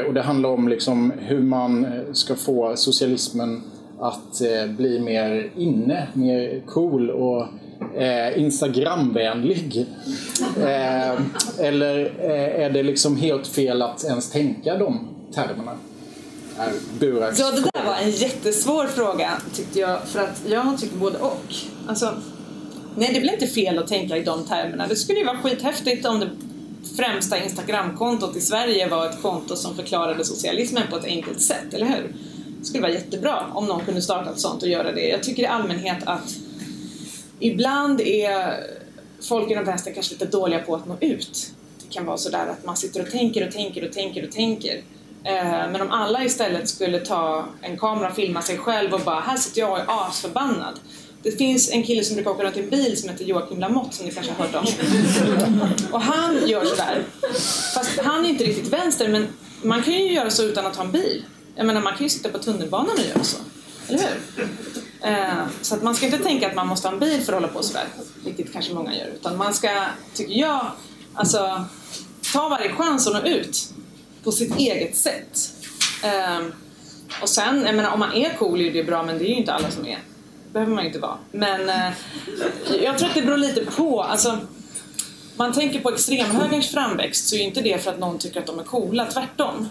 och 0.08 0.13
det 0.13 0.21
handlar 0.21 0.49
om 0.49 0.67
liksom 0.67 1.13
hur 1.19 1.41
man 1.41 1.88
ska 2.13 2.36
få 2.36 2.75
socialismen 2.75 3.62
att 3.99 4.41
eh, 4.41 4.67
bli 4.67 4.99
mer 4.99 5.51
inne, 5.58 6.08
mer 6.13 6.62
cool 6.65 7.10
och 7.10 7.47
eh, 7.97 8.39
Instagramvänlig. 8.39 9.86
Eh, 10.58 11.19
eller 11.60 12.12
eh, 12.19 12.65
är 12.65 12.69
det 12.69 12.84
liksom 12.84 13.17
helt 13.17 13.47
fel 13.47 13.82
att 13.82 14.04
ens 14.04 14.32
tänka 14.32 14.78
de 14.78 15.08
termerna? 15.34 15.71
Burak. 16.99 17.34
Ja, 17.38 17.51
det 17.51 17.62
där 17.73 17.86
var 17.86 17.95
en 18.04 18.12
jättesvår 18.12 18.86
fråga 18.88 19.32
tyckte 19.54 19.80
jag. 19.80 20.04
För 20.04 20.19
att 20.19 20.41
jag 20.47 20.78
tycker 20.78 20.97
både 20.97 21.17
och. 21.17 21.56
Alltså, 21.88 22.13
nej, 22.97 23.12
det 23.13 23.19
blir 23.19 23.34
inte 23.34 23.47
fel 23.47 23.80
att 23.80 23.88
tänka 23.88 24.17
i 24.17 24.23
de 24.23 24.45
termerna. 24.45 24.88
Det 24.88 24.95
skulle 24.95 25.19
ju 25.19 25.25
vara 25.25 25.38
skithäftigt 25.38 26.06
om 26.06 26.19
det 26.19 26.30
främsta 26.97 27.43
Instagramkontot 27.43 28.35
i 28.35 28.41
Sverige 28.41 28.89
var 28.89 29.05
ett 29.09 29.21
konto 29.21 29.55
som 29.55 29.75
förklarade 29.75 30.25
socialismen 30.25 30.83
på 30.89 30.97
ett 30.97 31.05
enkelt 31.05 31.41
sätt, 31.41 31.73
eller 31.73 31.85
hur? 31.85 32.15
Det 32.59 32.65
skulle 32.65 32.81
vara 32.81 32.93
jättebra 32.93 33.45
om 33.53 33.65
någon 33.65 33.85
kunde 33.85 34.01
starta 34.01 34.31
ett 34.31 34.39
sånt 34.39 34.63
och 34.63 34.69
göra 34.69 34.91
det. 34.91 35.07
Jag 35.07 35.23
tycker 35.23 35.43
i 35.43 35.45
allmänhet 35.45 35.97
att 36.05 36.35
ibland 37.39 38.01
är 38.01 38.53
folk 39.21 39.51
inom 39.51 39.65
vänster 39.65 39.93
kanske 39.93 40.13
lite 40.13 40.25
dåliga 40.25 40.59
på 40.59 40.75
att 40.75 40.87
nå 40.87 40.97
ut. 41.01 41.51
Det 41.83 41.93
kan 41.93 42.05
vara 42.05 42.17
sådär 42.17 42.47
att 42.47 42.65
man 42.65 42.77
sitter 42.77 43.01
och 43.01 43.11
tänker 43.11 43.47
och 43.47 43.53
tänker 43.53 43.87
och 43.87 43.93
tänker 43.93 44.27
och 44.27 44.31
tänker. 44.31 44.75
Eh, 45.23 45.71
men 45.71 45.81
om 45.81 45.91
alla 45.91 46.23
istället 46.23 46.69
skulle 46.69 46.99
ta 46.99 47.45
en 47.61 47.77
kamera 47.77 48.09
och 48.09 48.15
filma 48.15 48.41
sig 48.41 48.57
själv 48.57 48.93
och 48.93 49.01
bara 49.01 49.19
här 49.19 49.37
sitter 49.37 49.61
jag 49.61 49.71
och 49.71 49.79
är 49.79 49.85
asförbannad. 49.87 50.79
Det 51.25 51.31
finns 51.31 51.71
en 51.71 51.83
kille 51.83 52.03
som 52.03 52.15
brukar 52.15 52.31
åka 52.31 52.43
runt 52.43 52.57
i 52.57 52.59
en 52.59 52.69
bil 52.69 52.97
som 52.97 53.09
heter 53.09 53.25
Joakim 53.25 53.59
Lamotte 53.59 53.95
som 53.95 54.05
ni 54.05 54.11
kanske 54.11 54.33
har 54.33 54.45
hört 54.45 54.55
om. 54.55 54.65
Och 55.91 56.01
han 56.01 56.47
gör 56.47 56.65
sådär. 56.65 57.03
Fast 57.73 57.99
han 58.03 58.25
är 58.25 58.29
inte 58.29 58.43
riktigt 58.43 58.73
vänster 58.73 59.07
men 59.09 59.27
man 59.61 59.83
kan 59.83 59.93
ju 59.93 60.13
göra 60.13 60.29
så 60.29 60.43
utan 60.43 60.65
att 60.65 60.75
ha 60.75 60.83
en 60.83 60.91
bil. 60.91 61.25
Jag 61.55 61.65
menar 61.65 61.81
man 61.81 61.93
kan 61.93 62.03
ju 62.03 62.09
sitta 62.09 62.29
på 62.29 62.38
tunnelbanan 62.38 62.91
och 62.97 63.05
göra 63.05 63.23
så. 63.23 63.38
Eller 63.88 63.99
hur? 63.99 64.49
Eh, 65.01 65.47
så 65.61 65.75
att 65.75 65.83
man 65.83 65.95
ska 65.95 66.05
inte 66.05 66.17
tänka 66.17 66.47
att 66.47 66.55
man 66.55 66.67
måste 66.67 66.88
ha 66.88 66.93
en 66.93 66.99
bil 66.99 67.21
för 67.21 67.33
att 67.33 67.41
hålla 67.41 67.53
på 67.53 67.63
sådär, 67.63 67.88
vilket 68.23 68.53
kanske 68.53 68.73
många 68.73 68.95
gör. 68.95 69.07
Utan 69.07 69.38
man 69.38 69.53
ska, 69.53 69.85
tycker 70.13 70.33
jag, 70.33 70.71
alltså 71.13 71.65
ta 72.33 72.49
varje 72.49 72.71
chans 72.73 73.07
att 73.07 73.13
nå 73.13 73.29
ut 73.29 73.69
på 74.23 74.31
sitt 74.31 74.57
eget 74.57 74.97
sätt. 74.97 75.49
Eh, 76.03 76.45
och 77.21 77.29
sen, 77.29 77.63
jag 77.65 77.75
menar 77.75 77.91
om 77.91 77.99
man 77.99 78.13
är 78.13 78.38
cool 78.38 78.61
är 78.61 78.73
det 78.73 78.83
bra 78.83 79.03
men 79.03 79.17
det 79.17 79.25
är 79.25 79.29
ju 79.29 79.35
inte 79.35 79.53
alla 79.53 79.71
som 79.71 79.85
är. 79.85 79.99
Det 80.55 80.59
behöver 80.59 80.75
man 80.75 80.83
ju 80.83 80.87
inte 80.87 80.99
vara. 80.99 81.17
Men 81.31 81.69
eh, 81.69 81.93
jag 82.83 82.97
tror 82.97 83.09
att 83.09 83.15
det 83.15 83.21
beror 83.21 83.37
lite 83.37 83.65
på, 83.65 84.01
alltså 84.01 84.39
man 85.35 85.53
tänker 85.53 85.79
på 85.79 85.89
extremhögerns 85.89 86.71
framväxt 86.71 87.27
så 87.27 87.35
är 87.35 87.39
inte 87.39 87.61
det 87.61 87.83
för 87.83 87.91
att 87.91 87.99
någon 87.99 88.19
tycker 88.19 88.39
att 88.39 88.45
de 88.45 88.59
är 88.59 88.63
coola, 88.63 89.05
tvärtom. 89.05 89.69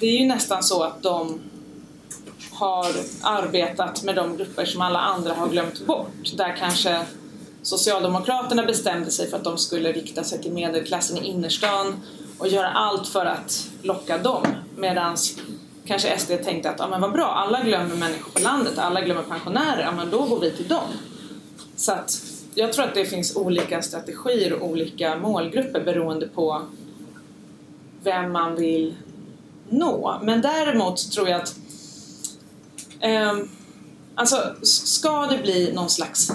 Det 0.00 0.06
är 0.06 0.20
ju 0.20 0.26
nästan 0.26 0.62
så 0.62 0.82
att 0.82 1.02
de 1.02 1.40
har 2.50 2.86
arbetat 3.22 4.02
med 4.02 4.16
de 4.16 4.36
grupper 4.36 4.64
som 4.64 4.80
alla 4.80 4.98
andra 4.98 5.34
har 5.34 5.48
glömt 5.48 5.86
bort. 5.86 6.32
Där 6.36 6.56
kanske 6.58 7.06
Socialdemokraterna 7.62 8.62
bestämde 8.62 9.10
sig 9.10 9.30
för 9.30 9.36
att 9.36 9.44
de 9.44 9.58
skulle 9.58 9.92
rikta 9.92 10.24
sig 10.24 10.42
till 10.42 10.52
medelklassen 10.52 11.16
i 11.16 11.26
innerstan 11.26 12.00
och 12.38 12.48
göra 12.48 12.68
allt 12.68 13.08
för 13.08 13.26
att 13.26 13.68
locka 13.82 14.18
dem. 14.18 14.46
Medan 14.76 15.16
kanske 15.88 16.18
SD 16.18 16.32
tänkte 16.44 16.70
att 16.70 16.80
ah, 16.80 16.88
men 16.88 17.00
vad 17.00 17.12
bra, 17.12 17.26
alla 17.26 17.62
glömmer 17.62 17.96
människor 17.96 18.32
på 18.32 18.42
landet, 18.42 18.78
alla 18.78 19.00
glömmer 19.00 19.22
pensionärer, 19.22 19.86
ah, 19.88 19.92
men 19.92 20.10
då 20.10 20.24
går 20.24 20.40
vi 20.40 20.50
till 20.50 20.68
dem. 20.68 20.88
Så 21.76 21.92
att 21.92 22.22
jag 22.54 22.72
tror 22.72 22.84
att 22.84 22.94
det 22.94 23.04
finns 23.04 23.36
olika 23.36 23.82
strategier 23.82 24.52
och 24.52 24.68
olika 24.68 25.16
målgrupper 25.16 25.84
beroende 25.84 26.28
på 26.28 26.62
vem 28.02 28.32
man 28.32 28.56
vill 28.56 28.96
nå. 29.68 30.20
Men 30.22 30.40
däremot 30.40 31.12
tror 31.12 31.28
jag 31.28 31.40
att 31.40 31.56
eh, 33.00 33.36
alltså, 34.14 34.54
ska 34.62 35.26
det 35.26 35.38
bli 35.38 35.72
någon 35.74 35.90
slags 35.90 36.32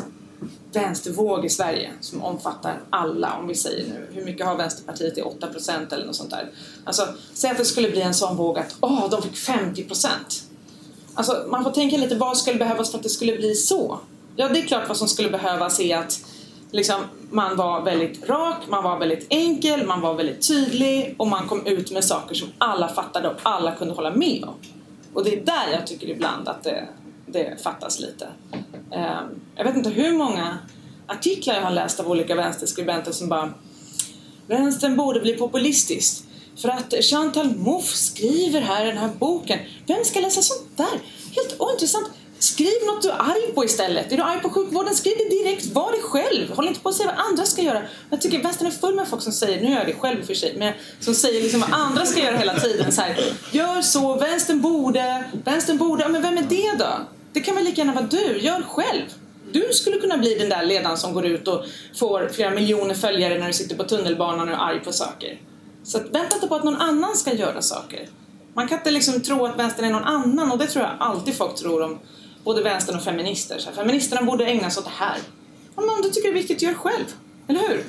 vänstervåg 0.73 1.45
i 1.45 1.49
Sverige 1.49 1.91
som 2.01 2.23
omfattar 2.23 2.81
alla, 2.89 3.37
om 3.37 3.47
vi 3.47 3.55
säger 3.55 3.87
nu, 3.87 4.07
hur 4.11 4.25
mycket 4.25 4.45
har 4.45 4.57
Vänsterpartiet? 4.57 5.15
Det 5.15 5.21
är 5.21 5.25
8% 5.25 5.93
eller 5.93 6.05
något 6.05 6.15
sånt 6.15 6.31
där. 6.31 6.51
Alltså, 6.83 7.07
säg 7.33 7.51
att 7.51 7.57
det 7.57 7.65
skulle 7.65 7.89
bli 7.89 8.01
en 8.01 8.13
sån 8.13 8.37
våg 8.37 8.57
att 8.57 8.75
åh, 8.81 9.05
oh, 9.05 9.09
de 9.09 9.21
fick 9.21 9.35
50% 9.35 10.07
Alltså, 11.13 11.45
man 11.47 11.63
får 11.63 11.71
tänka 11.71 11.97
lite, 11.97 12.15
vad 12.15 12.37
skulle 12.37 12.59
behövas 12.59 12.91
för 12.91 12.97
att 12.97 13.03
det 13.03 13.09
skulle 13.09 13.35
bli 13.35 13.55
så? 13.55 13.99
Ja, 14.35 14.49
det 14.49 14.59
är 14.59 14.63
klart 14.63 14.87
vad 14.87 14.97
som 14.97 15.07
skulle 15.07 15.29
behövas 15.29 15.79
är 15.79 15.97
att 15.97 16.19
liksom, 16.71 17.01
man 17.29 17.55
var 17.55 17.81
väldigt 17.81 18.29
rak, 18.29 18.57
man 18.67 18.83
var 18.83 18.99
väldigt 18.99 19.27
enkel, 19.29 19.85
man 19.85 20.01
var 20.01 20.13
väldigt 20.13 20.47
tydlig 20.47 21.15
och 21.17 21.27
man 21.27 21.47
kom 21.47 21.65
ut 21.65 21.91
med 21.91 22.03
saker 22.03 22.35
som 22.35 22.47
alla 22.57 22.87
fattade 22.87 23.29
och 23.29 23.37
alla 23.43 23.75
kunde 23.75 23.93
hålla 23.93 24.11
med 24.11 24.43
om. 24.43 24.53
Och 25.13 25.23
det 25.23 25.39
är 25.39 25.45
där 25.45 25.71
jag 25.71 25.87
tycker 25.87 26.09
ibland 26.09 26.47
att 26.47 26.63
det, 26.63 26.87
det 27.33 27.63
fattas 27.63 27.99
lite. 27.99 28.27
Ehm, 28.91 29.41
jag 29.55 29.63
vet 29.63 29.75
inte 29.75 29.89
hur 29.89 30.13
många 30.17 30.57
artiklar 31.07 31.55
jag 31.55 31.61
har 31.61 31.71
läst 31.71 31.99
av 31.99 32.11
olika 32.11 32.35
vänsterskribenter 32.35 33.11
som 33.11 33.29
bara 33.29 33.53
Vänstern 34.47 34.95
borde 34.95 35.19
bli 35.19 35.33
populistiskt. 35.33 36.25
För 36.61 36.69
att 36.69 36.93
Chantal 37.01 37.55
Mouffe 37.55 37.97
skriver 37.97 38.61
här 38.61 38.83
i 38.85 38.87
den 38.87 38.97
här 38.97 39.09
boken. 39.19 39.59
Vem 39.87 40.05
ska 40.05 40.19
läsa 40.19 40.41
sånt 40.41 40.77
där? 40.77 40.99
Helt 41.35 41.55
ointressant. 41.59 42.07
Skriv 42.39 42.73
något 42.85 43.01
du 43.01 43.09
är 43.09 43.19
arg 43.19 43.53
på 43.55 43.65
istället. 43.65 44.11
Är 44.11 44.17
du 44.17 44.23
arg 44.23 44.41
på 44.41 44.49
sjukvården, 44.49 44.95
skriv 44.95 45.13
det 45.17 45.29
direkt. 45.29 45.65
Var 45.65 45.91
dig 45.91 46.01
själv. 46.01 46.51
Håll 46.51 46.67
inte 46.67 46.79
på 46.79 46.89
att 46.89 46.95
säga 46.95 47.13
vad 47.15 47.25
andra 47.25 47.45
ska 47.45 47.61
göra. 47.61 47.81
Jag 48.09 48.21
tycker 48.21 48.43
vänstern 48.43 48.67
är 48.67 48.71
full 48.71 48.95
med 48.95 49.07
folk 49.07 49.21
som 49.21 49.31
säger, 49.31 49.61
nu 49.61 49.69
gör 49.69 49.77
jag 49.77 49.87
det 49.87 49.93
själv 49.93 50.19
i 50.19 50.21
och 50.21 50.27
för 50.27 50.33
sig, 50.33 50.55
men 50.57 50.73
som 50.99 51.13
säger 51.13 51.41
liksom 51.41 51.59
vad 51.59 51.73
andra 51.73 52.05
ska 52.05 52.19
göra 52.19 52.37
hela 52.37 52.59
tiden. 52.59 52.91
Så 52.91 53.01
här, 53.01 53.33
gör 53.51 53.81
så, 53.81 54.15
vänstern 54.15 54.61
borde, 54.61 55.23
vänstern 55.45 55.77
borde. 55.77 56.03
Ja, 56.03 56.09
men 56.09 56.21
vem 56.21 56.37
är 56.37 56.41
det 56.41 56.75
då? 56.79 56.91
Det 57.33 57.39
kan 57.39 57.55
väl 57.55 57.63
lika 57.63 57.81
gärna 57.81 57.93
vara 57.93 58.05
du. 58.05 58.39
Gör 58.39 58.61
själv. 58.61 59.05
Du 59.51 59.69
skulle 59.71 59.99
kunna 59.99 60.17
bli 60.17 60.35
den 60.35 60.49
där 60.49 60.65
ledaren 60.65 60.97
som 60.97 61.13
går 61.13 61.25
ut 61.25 61.47
och 61.47 61.65
får 61.99 62.29
flera 62.33 62.49
miljoner 62.49 62.95
följare 62.95 63.39
när 63.39 63.47
du 63.47 63.53
sitter 63.53 63.75
på 63.75 63.83
tunnelbanan 63.83 64.47
och 64.47 64.55
är 64.55 64.59
arg 64.59 64.79
på 64.79 64.93
saker. 64.93 65.41
Så 65.83 65.99
vänta 65.99 66.35
inte 66.35 66.47
på 66.47 66.55
att 66.55 66.63
någon 66.63 66.75
annan 66.75 67.15
ska 67.15 67.33
göra 67.33 67.61
saker. 67.61 68.09
Man 68.53 68.67
kan 68.67 68.77
inte 68.77 68.91
liksom 68.91 69.21
tro 69.21 69.45
att 69.45 69.59
vänstern 69.59 69.85
är 69.85 69.89
någon 69.89 70.03
annan 70.03 70.51
och 70.51 70.57
det 70.57 70.67
tror 70.67 70.85
jag 70.85 70.93
alltid 70.99 71.35
folk 71.35 71.55
tror 71.55 71.81
om 71.83 71.99
både 72.43 72.63
vänstern 72.63 72.95
och 72.95 73.03
feminister. 73.03 73.59
Så 73.59 73.69
här, 73.69 73.75
feministerna 73.75 74.21
borde 74.21 74.45
ägna 74.45 74.69
sig 74.69 74.81
åt 74.81 74.85
det 74.85 75.05
här. 75.05 75.17
Om 75.75 76.01
du 76.03 76.09
tycker 76.09 76.27
det 76.27 76.33
är 76.33 76.41
viktigt, 76.41 76.61
gör 76.61 76.73
själv. 76.73 77.05
Eller 77.47 77.59
hur? 77.59 77.83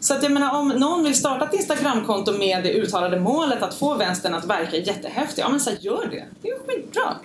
Så 0.00 0.14
att 0.14 0.22
jag 0.22 0.32
menar, 0.32 0.60
om 0.60 0.68
någon 0.68 1.04
vill 1.04 1.14
starta 1.14 1.44
ett 1.44 1.54
Instagramkonto 1.54 2.32
med 2.32 2.62
det 2.62 2.72
uttalade 2.72 3.20
målet 3.20 3.62
att 3.62 3.74
få 3.74 3.94
vänstern 3.94 4.34
att 4.34 4.44
verka 4.44 4.76
jättehäftig, 4.76 5.42
ja 5.42 5.48
men 5.48 5.60
så 5.60 5.70
här, 5.70 5.78
gör 5.80 6.08
det. 6.10 6.24
Det 6.42 6.48
är 6.48 6.58
skitbra. 6.66 7.16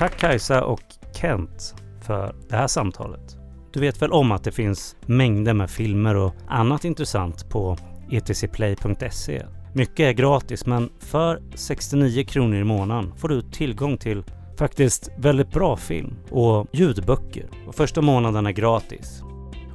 Tack 0.00 0.16
Kajsa 0.20 0.64
och 0.64 0.80
Kent 1.12 1.74
för 2.02 2.34
det 2.48 2.56
här 2.56 2.66
samtalet. 2.66 3.36
Du 3.72 3.80
vet 3.80 4.02
väl 4.02 4.12
om 4.12 4.32
att 4.32 4.44
det 4.44 4.52
finns 4.52 4.96
mängder 5.06 5.54
med 5.54 5.70
filmer 5.70 6.16
och 6.16 6.34
annat 6.48 6.84
intressant 6.84 7.48
på 7.50 7.76
etcplay.se 8.10 9.46
mycket 9.74 10.00
är 10.00 10.12
gratis 10.12 10.66
men 10.66 10.90
för 11.00 11.42
69 11.54 12.24
kronor 12.24 12.56
i 12.56 12.64
månaden 12.64 13.12
får 13.16 13.28
du 13.28 13.42
tillgång 13.42 13.98
till 13.98 14.24
faktiskt 14.58 15.10
väldigt 15.18 15.50
bra 15.50 15.76
film 15.76 16.16
och 16.30 16.66
ljudböcker 16.72 17.46
och 17.66 17.74
första 17.74 18.00
månaden 18.00 18.46
är 18.46 18.52
gratis. 18.52 19.22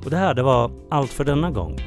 Och 0.05 0.09
det 0.09 0.17
här 0.17 0.33
det 0.33 0.43
var 0.43 0.71
allt 0.89 1.11
för 1.11 1.23
denna 1.23 1.51
gång. 1.51 1.79